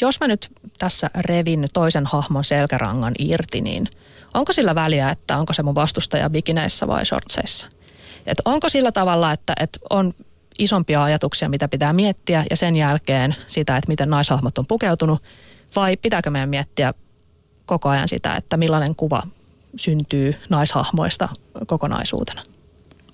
[0.00, 3.88] jos mä nyt tässä revin toisen hahmon selkärangan irti, niin
[4.34, 7.68] onko sillä väliä, että onko se mun vastustaja bikineissä vai shortseissa?
[8.26, 10.14] Et onko sillä tavalla, että, että on
[10.60, 15.22] isompia ajatuksia, mitä pitää miettiä ja sen jälkeen sitä, että miten naishahmot on pukeutunut,
[15.76, 16.94] vai pitääkö meidän miettiä
[17.66, 19.22] koko ajan sitä, että millainen kuva
[19.76, 21.28] syntyy naishahmoista
[21.66, 22.42] kokonaisuutena?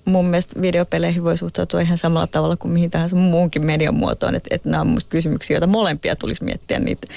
[0.07, 4.35] mun mielestä videopeleihin voi suhtautua ihan samalla tavalla kuin mihin tahansa muunkin median muotoon.
[4.35, 7.07] Että, että nämä on musta kysymyksiä, joita molempia tulisi miettiä niitä,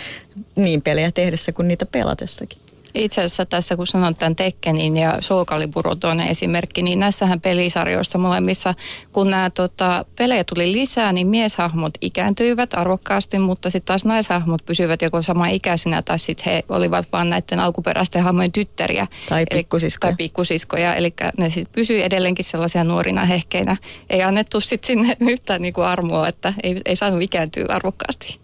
[0.56, 2.58] niin pelejä tehdessä kuin niitä pelatessakin.
[2.94, 8.18] Itse asiassa tässä, kun sanon tämän Tekkenin ja Soul Calibur toinen esimerkki, niin näissähän pelisarjoissa
[8.18, 8.74] molemmissa,
[9.12, 15.02] kun nämä tota, pelejä tuli lisää, niin mieshahmot ikääntyivät arvokkaasti, mutta sitten taas naishahmot pysyivät
[15.02, 19.06] joko sama ikäisinä tai sitten he olivat vain näiden alkuperäisten hahmojen tyttäriä.
[19.28, 20.12] Tai pikkusiskoja.
[20.12, 23.76] tai pikkusiskoja, eli ne sitten pysyi edelleenkin sellaisia nuorina hehkeinä.
[24.10, 28.40] Ei annettu sitten sinne yhtään niinku armoa, että ei, ei saanut ikääntyä arvokkaasti.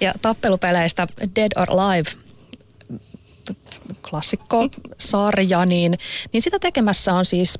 [0.00, 1.06] Ja tappelupeleistä
[1.36, 2.25] Dead or Alive
[4.10, 5.98] klassikko-sarja, niin,
[6.32, 7.58] niin sitä tekemässä on siis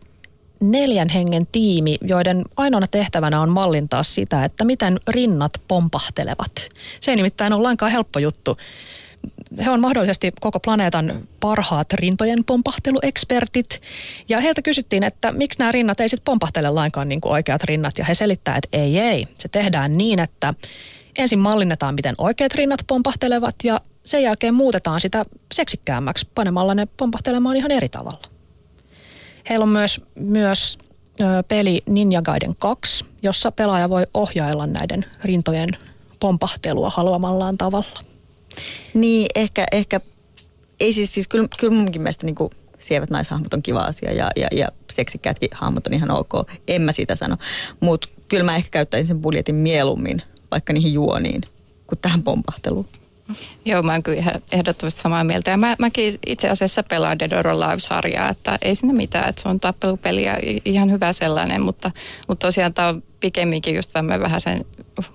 [0.61, 6.69] neljän hengen tiimi, joiden ainoana tehtävänä on mallintaa sitä, että miten rinnat pompahtelevat.
[7.01, 8.57] Se ei nimittäin ole lainkaan helppo juttu.
[9.65, 13.81] He on mahdollisesti koko planeetan parhaat rintojen pompahteluekspertit.
[14.29, 17.99] Ja heiltä kysyttiin, että miksi nämä rinnat ei sitten pompahtele lainkaan niin kuin oikeat rinnat.
[17.99, 19.29] Ja he selittää, että ei, ei.
[19.39, 20.55] Se tehdään niin, että
[21.19, 27.57] ensin mallinnetaan, miten oikeat rinnat pompahtelevat ja sen jälkeen muutetaan sitä seksikkäämmäksi panemalla ne pompahtelemaan
[27.57, 28.23] ihan eri tavalla.
[29.49, 30.79] Heillä on myös, myös
[31.49, 35.69] peli Ninja Gaiden 2, jossa pelaaja voi ohjailla näiden rintojen
[36.21, 38.01] pompahtelua haluamallaan tavalla.
[38.95, 40.01] Niin, ehkä, ehkä
[40.81, 44.31] ei siis, siis kyllä, kyllä munkin mielestä niin kuin sievät naishahmot on kiva asia ja,
[44.37, 46.33] ja, ja seksikkäätkin hahmot on ihan ok.
[46.69, 47.37] En mä sitä sano.
[47.81, 51.41] Mutta kyllä mä ehkä käyttäisin sen budjetin mieluummin vaikka niihin juoniin
[51.87, 52.87] kuin tähän pompahteluun.
[53.65, 55.51] Joo, mä oon kyllä ihan ehdottomasti samaa mieltä.
[55.51, 59.49] Ja mä, mäkin itse asiassa pelaan Dead or Alive-sarjaa, että ei siinä mitään, että se
[59.49, 61.91] on tappelupeli ja ihan hyvä sellainen, mutta,
[62.29, 64.65] mutta tosiaan tämä on pikemminkin just tämmöinen vähän sen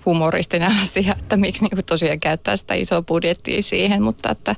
[0.06, 4.56] humoristinen asia, että miksi niin tosiaan käyttää sitä isoa budjettia siihen, mutta että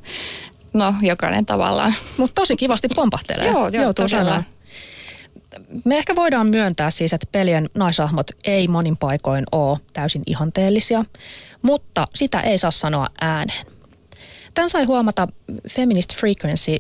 [0.74, 1.94] no jokainen tavallaan.
[2.18, 3.48] Mutta tosi kivasti pompahtelee.
[3.48, 4.44] joo, joo todella.
[5.86, 11.06] Me ehkä voidaan myöntää siis, että pelien naisahmot ei monin paikoin ole täysin ihanteellisia,
[11.64, 13.66] mutta sitä ei saa sanoa ääneen.
[14.54, 15.28] Tämän sai huomata
[15.70, 16.78] Feminist Frequency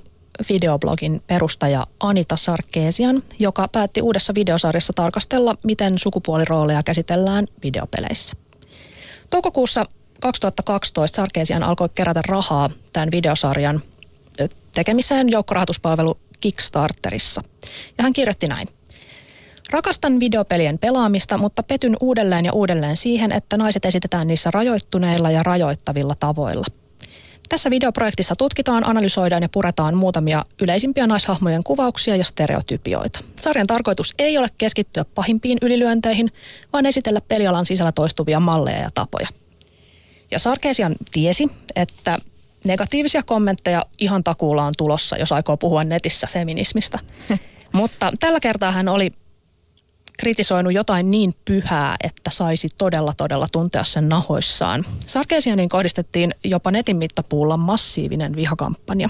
[0.49, 8.35] videoblogin perustaja Anita Sarkeesian, joka päätti uudessa videosarjassa tarkastella, miten sukupuolirooleja käsitellään videopeleissä.
[9.29, 9.85] Toukokuussa
[10.21, 13.81] 2012 Sarkeesian alkoi kerätä rahaa tämän videosarjan
[14.73, 17.41] tekemiseen joukkorahoituspalvelu Kickstarterissa.
[17.97, 18.67] Ja hän kirjoitti näin.
[19.71, 25.43] Rakastan videopelien pelaamista, mutta petyn uudelleen ja uudelleen siihen, että naiset esitetään niissä rajoittuneilla ja
[25.43, 26.65] rajoittavilla tavoilla.
[27.49, 33.19] Tässä videoprojektissa tutkitaan, analysoidaan ja puretaan muutamia yleisimpiä naishahmojen kuvauksia ja stereotypioita.
[33.41, 36.31] Sarjan tarkoitus ei ole keskittyä pahimpiin ylilyönteihin,
[36.73, 39.27] vaan esitellä pelialan sisällä toistuvia malleja ja tapoja.
[40.31, 42.17] Ja Sarkeesian tiesi, että
[42.65, 46.99] negatiivisia kommentteja ihan takuulla on tulossa, jos aikoo puhua netissä feminismistä.
[47.71, 49.09] Mutta tällä kertaa hän oli
[50.19, 54.85] kritisoinut jotain niin pyhää, että saisi todella todella tuntea sen nahoissaan.
[55.07, 59.09] Sarkeesianin kohdistettiin jopa netin mittapuulla massiivinen vihakampanja.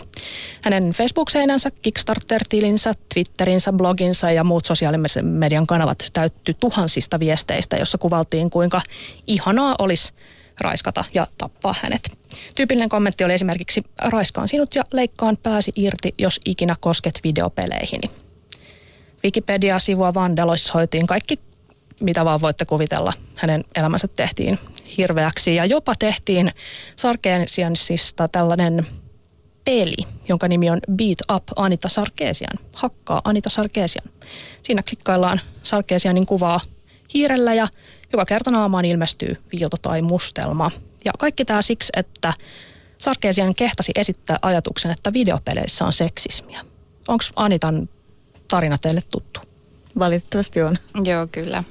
[0.62, 8.50] Hänen Facebook-seinänsä, Kickstarter-tilinsä, Twitterinsä, bloginsa ja muut sosiaalisen median kanavat täytty tuhansista viesteistä, jossa kuvaltiin
[8.50, 8.82] kuinka
[9.28, 10.14] ihanaa olisi
[10.62, 12.18] raiskata ja tappaa hänet.
[12.56, 18.23] Tyypillinen kommentti oli esimerkiksi, raiskaan sinut ja leikkaan pääsi irti, jos ikinä kosket videopeleihini.
[19.24, 21.40] Wikipedia-sivua vandaloisoitiin kaikki,
[22.00, 23.14] mitä vaan voitte kuvitella.
[23.36, 24.60] Hänen elämänsä tehtiin
[24.98, 26.52] hirveäksi ja jopa tehtiin
[26.96, 28.88] Sarkeesiansista tällainen
[29.66, 29.96] peli,
[30.30, 32.60] jonka nimi on Beat Up Anita Sarkeesian.
[32.76, 34.06] Hakkaa Anita Sarkeesian.
[34.64, 36.60] Siinä klikkaillaan Sarkeesianin kuvaa
[37.14, 37.68] hiirellä ja
[38.14, 40.72] joka kerta naamaan ilmestyy viilto tai mustelma.
[41.06, 42.34] Ja kaikki tämä siksi, että
[42.98, 46.66] Sarkeesian kehtasi esittää ajatuksen, että videopeleissä on seksismiä.
[47.08, 47.90] Onko Anitan
[48.54, 49.40] tarina teille tuttu?
[50.00, 50.78] Valitettavasti on.
[51.04, 51.64] Joo, kyllä.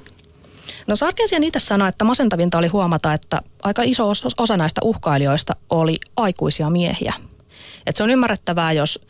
[0.87, 4.09] No Sarkeesian itse sanoi, että masentavinta oli huomata, että aika iso
[4.39, 7.15] osa näistä uhkailijoista oli aikuisia miehiä.
[7.87, 9.07] Et se on ymmärrettävää, jos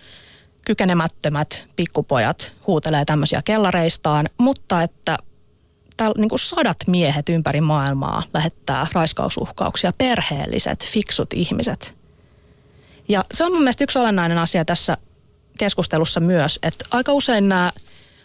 [0.64, 5.18] kykenemättömät pikkupojat huutelee tämmöisiä kellareistaan, mutta että
[5.96, 11.94] täällä niin kuin sadat miehet ympäri maailmaa lähettää raiskausuhkauksia, perheelliset, fiksut ihmiset.
[13.08, 14.96] Ja se on mun mielestä yksi olennainen asia tässä
[15.62, 17.72] keskustelussa myös, että aika usein nämä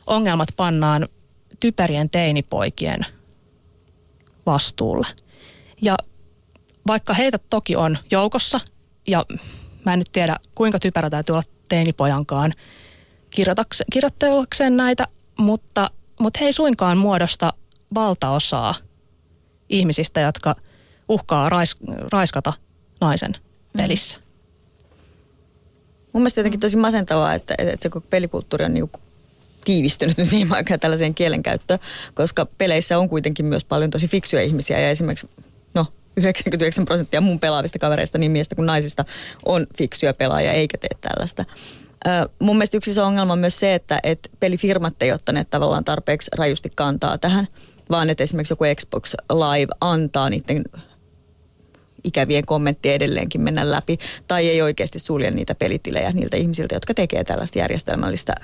[0.08, 1.08] ongelmat pannaan
[1.60, 3.06] typerien teinipoikien
[4.46, 5.08] vastuulle.
[5.82, 5.98] Ja
[6.88, 8.60] vaikka heitä toki on joukossa,
[9.08, 9.26] ja
[9.86, 12.54] mä en nyt tiedä kuinka typerä täytyy olla teinipojankaan
[13.92, 15.08] kirjoittajakseen näitä,
[15.38, 17.54] mutta, mutta he ei suinkaan muodosta
[17.94, 18.76] valtaosaa
[19.70, 20.56] ihmisistä, jotka
[21.10, 21.76] uhkaa rais,
[22.12, 22.54] raiskata
[23.02, 23.78] naisen mm.
[23.78, 24.18] pelissä.
[24.18, 24.27] Mm.
[26.18, 28.92] Mun mielestä jotenkin tosi masentavaa, että, että se pelikulttuuri on niin
[29.66, 31.80] tiivistynyt nyt viime aikoina tällaiseen kielenkäyttöön,
[32.14, 35.30] koska peleissä on kuitenkin myös paljon tosi fiksuja ihmisiä ja esimerkiksi
[35.74, 39.06] no, 99 prosenttia mun pelaavista kavereista niin miestä kuin naisista
[39.46, 41.46] on fiksuja pelaajia eikä tee tällaista.
[42.40, 46.32] Mun mielestä yksi iso ongelma on myös se, että et pelifirmat ei ottaneet tavallaan tarpeeksi
[46.38, 47.48] rajusti kantaa tähän,
[47.90, 50.64] vaan että esimerkiksi joku Xbox Live antaa niiden
[52.04, 57.24] ikävien kommenttien edelleenkin mennä läpi, tai ei oikeasti sulje niitä pelitilejä niiltä ihmisiltä, jotka tekee
[57.24, 58.36] tällaista järjestelmällistä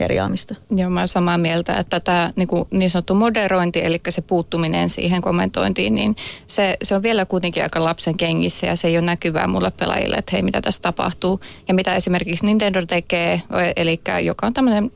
[0.00, 0.54] herjaamista.
[0.76, 4.90] Joo, mä olen samaa mieltä, että tämä niin, kuin niin sanottu moderointi, eli se puuttuminen
[4.90, 6.16] siihen kommentointiin, niin
[6.46, 10.16] se, se on vielä kuitenkin aika lapsen kengissä ja se ei ole näkyvää mulle pelaajille,
[10.16, 11.40] että hei, mitä tässä tapahtuu.
[11.68, 13.42] Ja mitä esimerkiksi Nintendo tekee,
[13.76, 14.92] eli joka on tämmöinen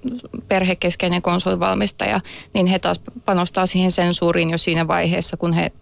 [0.48, 2.20] perhekeskeinen konsolivalmistaja,
[2.54, 5.72] niin he taas panostaa siihen sensuuriin jo siinä vaiheessa, kun he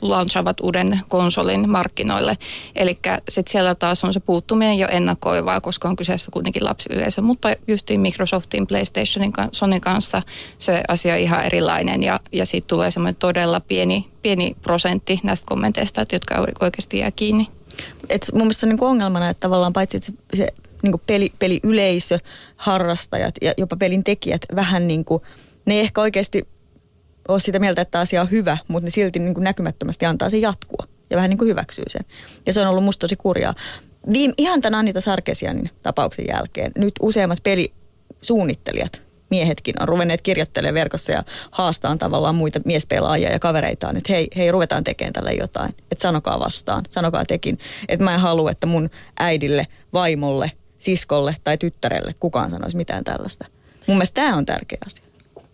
[0.00, 2.38] launchaavat uuden konsolin markkinoille.
[2.76, 2.98] Eli
[3.28, 7.22] sitten siellä taas on se puuttuminen jo ennakoivaa, koska on kyseessä kuitenkin lapsiyleisö.
[7.22, 10.22] Mutta justiin Microsoftin, PlayStationin, Sonin kanssa
[10.58, 15.46] se asia on ihan erilainen ja, ja siitä tulee semmoinen todella pieni, pieni prosentti näistä
[15.46, 17.48] kommenteista, jotka oikeasti jää kiinni.
[18.08, 20.46] Et mun mielestä on niin ongelmana, että tavallaan paitsi että se, se
[20.82, 22.18] niin peli, peliyleisö,
[22.56, 25.22] harrastajat ja jopa pelin tekijät vähän niin kuin,
[25.66, 26.46] ne ehkä oikeasti
[27.28, 30.42] ole sitä mieltä, että asia on hyvä, mutta ne silti niin kuin näkymättömästi antaa sen
[30.42, 32.02] jatkua ja vähän niin kuin hyväksyy sen.
[32.46, 33.54] Ja se on ollut musta tosi kurjaa.
[34.12, 41.12] Viime, ihan tämän Anita Sarkesianin tapauksen jälkeen nyt useimmat pelisuunnittelijat, miehetkin on ruvenneet kirjoittelemaan verkossa
[41.12, 45.74] ja haastaan tavallaan muita miespelaajia ja kavereitaan, että hei, hei ruvetaan tekemään tälle jotain.
[45.90, 47.58] Että sanokaa vastaan, sanokaa tekin.
[47.88, 53.46] Että mä en halua, että mun äidille, vaimolle, siskolle tai tyttärelle kukaan sanoisi mitään tällaista.
[53.86, 55.01] Mun mielestä tämä on tärkeä asia.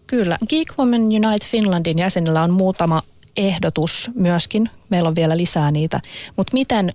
[0.08, 0.38] Kyllä.
[0.48, 3.02] Geek Women Unite Finlandin jäsenillä on muutama
[3.36, 4.70] ehdotus myöskin.
[4.90, 6.00] Meillä on vielä lisää niitä.
[6.36, 6.94] Mutta miten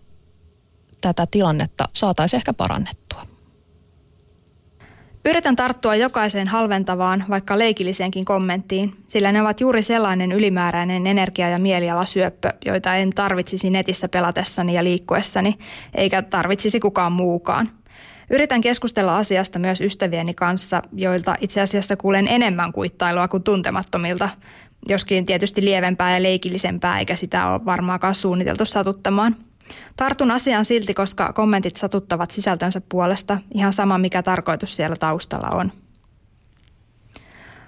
[1.02, 3.22] tätä tilannetta saataisiin ehkä parannettua?
[5.26, 11.60] Yritän tarttua jokaiseen halventavaan, vaikka leikilliseenkin kommenttiin, sillä ne ovat juuri sellainen ylimääräinen energia- ja
[11.60, 15.58] mielialasyöppö, joita en tarvitsisi netissä pelatessani ja liikkuessani,
[15.96, 17.70] eikä tarvitsisi kukaan muukaan–
[18.34, 24.30] Yritän keskustella asiasta myös ystävieni kanssa, joilta itse asiassa kuulen enemmän kuittailua kuin tuntemattomilta,
[24.90, 29.36] joskin tietysti lievempää ja leikillisempää, eikä sitä ole varmaankaan suunniteltu satuttamaan.
[29.96, 35.72] Tartun asiaan silti, koska kommentit satuttavat sisältönsä puolesta, ihan sama mikä tarkoitus siellä taustalla on.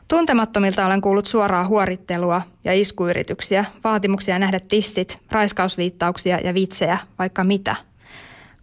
[0.08, 7.76] Tuntemattomilta olen kuullut suoraa huorittelua ja iskuyrityksiä, vaatimuksia nähdä tissit, raiskausviittauksia ja vitsejä, vaikka mitä–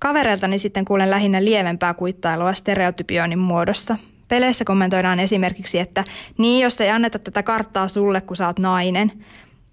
[0.03, 3.96] Kavereiltani sitten kuulen lähinnä lievempää kuittailua stereotypioinnin muodossa.
[4.28, 6.05] Peleissä kommentoidaan esimerkiksi, että
[6.38, 9.12] niin jos ei anneta tätä karttaa sulle, kun sä oot nainen,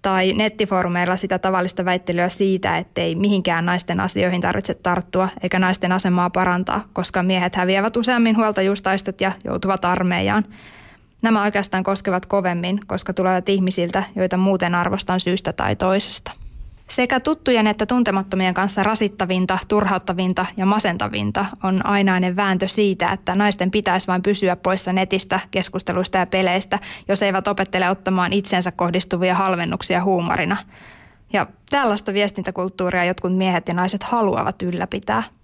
[0.02, 6.30] tai nettifoorumeilla sitä tavallista väittelyä siitä, ettei mihinkään naisten asioihin tarvitse tarttua eikä naisten asemaa
[6.30, 10.44] parantaa, koska miehet häviävät useammin huoltajuustaistot ja joutuvat armeijaan.
[11.22, 16.49] Nämä oikeastaan koskevat kovemmin, koska tulevat ihmisiltä, joita muuten arvostan syystä tai toisesta.
[16.90, 23.70] Sekä tuttujen että tuntemattomien kanssa rasittavinta, turhauttavinta ja masentavinta on ainainen vääntö siitä, että naisten
[23.70, 26.78] pitäisi vain pysyä poissa netistä, keskusteluista ja peleistä,
[27.08, 30.56] jos eivät opettele ottamaan itsensä kohdistuvia halvennuksia huumorina.
[31.32, 35.22] Ja tällaista viestintäkulttuuria jotkut miehet ja naiset haluavat ylläpitää–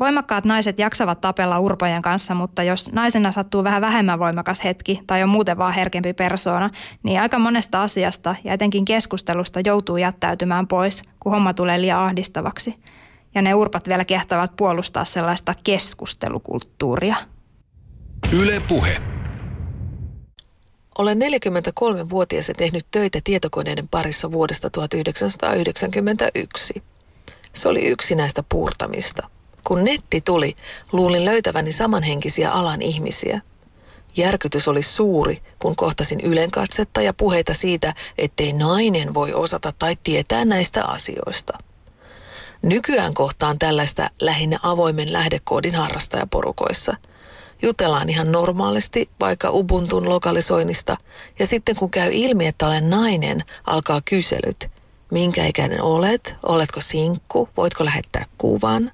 [0.00, 5.22] Voimakkaat naiset jaksavat tapella urpojen kanssa, mutta jos naisena sattuu vähän vähemmän voimakas hetki tai
[5.22, 6.70] on muuten vaan herkempi persoona,
[7.02, 12.74] niin aika monesta asiasta ja etenkin keskustelusta joutuu jättäytymään pois, kun homma tulee liian ahdistavaksi.
[13.34, 17.16] Ja ne urpat vielä kehtävät puolustaa sellaista keskustelukulttuuria.
[18.32, 18.96] Yle Puhe.
[20.98, 26.82] Olen 43-vuotias ja tehnyt töitä tietokoneiden parissa vuodesta 1991.
[27.52, 29.26] Se oli yksinäistä puurtamista–
[29.64, 30.56] kun netti tuli,
[30.92, 33.40] luulin löytäväni samanhenkisiä alan ihmisiä.
[34.16, 40.44] Järkytys oli suuri, kun kohtasin ylenkatsetta ja puheita siitä, ettei nainen voi osata tai tietää
[40.44, 41.58] näistä asioista.
[42.62, 46.96] Nykyään kohtaan tällaista lähinnä avoimen lähdekoodin harrastajaporukoissa.
[47.62, 50.96] Jutellaan ihan normaalisti, vaikka Ubuntun lokalisoinnista,
[51.38, 54.70] ja sitten kun käy ilmi, että olen nainen, alkaa kyselyt.
[55.10, 56.34] Minkä ikäinen olet?
[56.42, 57.48] Oletko sinkku?
[57.56, 58.90] Voitko lähettää kuvan?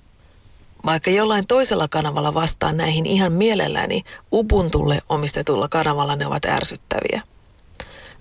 [0.87, 7.22] Vaikka jollain toisella kanavalla vastaan näihin ihan mielelläni, Ubuntulle omistetulla kanavalla ne ovat ärsyttäviä.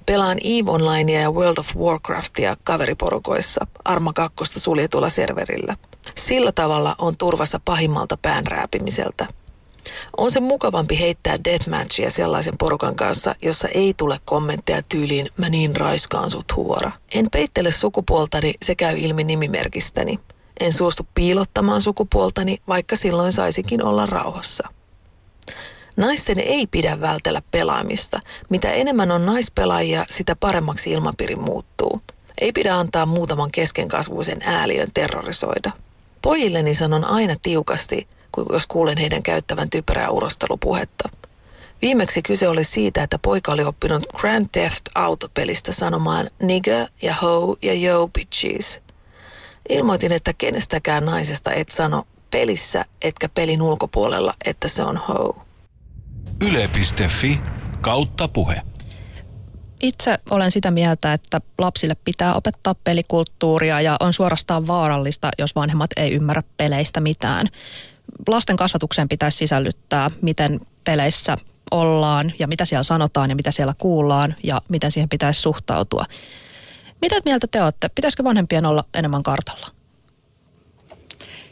[0.05, 5.77] Pelaan EVE Onlinea ja World of Warcraftia kaveriporukoissa Arma 2 suljetulla serverillä.
[6.15, 9.27] Sillä tavalla on turvassa pahimmalta päänrääpimiseltä.
[10.17, 15.75] On se mukavampi heittää deathmatchia sellaisen porukan kanssa, jossa ei tule kommentteja tyyliin mä niin
[15.75, 16.91] raiskaan sut huora.
[17.15, 20.19] En peittele sukupuoltani, se käy ilmi nimimerkistäni.
[20.59, 24.69] En suostu piilottamaan sukupuoltani, vaikka silloin saisikin olla rauhassa.
[25.97, 28.19] Naisten ei pidä vältellä pelaamista.
[28.49, 32.01] Mitä enemmän on naispelaajia, sitä paremmaksi ilmapiiri muuttuu.
[32.41, 35.71] Ei pidä antaa muutaman keskenkasvuisen ääliön terrorisoida.
[36.21, 38.07] Pojilleni sanon aina tiukasti,
[38.51, 41.09] jos kuulen heidän käyttävän typerää urostelupuhetta.
[41.81, 47.57] Viimeksi kyse oli siitä, että poika oli oppinut Grand Theft Auto-pelistä sanomaan nigga ja ho
[47.61, 48.81] ja yo bitches.
[49.69, 55.45] Ilmoitin, että kenestäkään naisesta et sano pelissä etkä pelin ulkopuolella, että se on ho.
[56.47, 57.39] Yle.fi
[57.81, 58.61] kautta puhe.
[59.81, 65.89] Itse olen sitä mieltä, että lapsille pitää opettaa pelikulttuuria ja on suorastaan vaarallista, jos vanhemmat
[65.97, 67.47] ei ymmärrä peleistä mitään.
[68.27, 71.37] Lasten kasvatukseen pitäisi sisällyttää, miten peleissä
[71.71, 76.05] ollaan ja mitä siellä sanotaan ja mitä siellä kuullaan ja miten siihen pitäisi suhtautua.
[77.01, 77.89] Mitä mieltä te olette?
[77.89, 79.67] Pitäisikö vanhempien olla enemmän kartalla?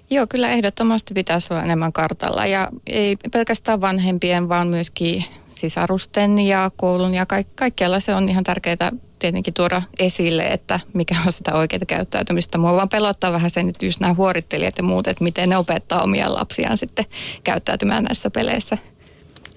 [0.10, 5.26] Joo, kyllä ehdottomasti pitäisi olla enemmän kartalla ja ei pelkästään vanhempien, vaan myöskin
[5.56, 11.16] sisarusten ja koulun ja kaik- kaikkialla se on ihan tärkeää tietenkin tuoda esille, että mikä
[11.26, 12.58] on sitä oikeaa käyttäytymistä.
[12.58, 16.04] Mua vaan pelottaa vähän sen, että just nämä huorittelijat ja muut, että miten ne opettaa
[16.04, 17.06] omia lapsiaan sitten
[17.44, 18.78] käyttäytymään näissä peleissä.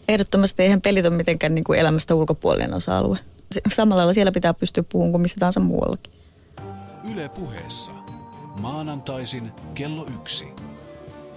[0.09, 3.19] Ehdottomasti eihän pelit ole mitenkään niin kuin elämästä ulkopuolinen osa-alue.
[3.73, 6.13] Samalla lailla siellä pitää pystyä puhumaan kuin missä tahansa muuallakin.
[7.15, 7.93] Yle puheessa.
[8.61, 10.47] Maanantaisin kello yksi.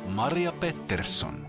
[0.07, 1.48] Maria Pettersson.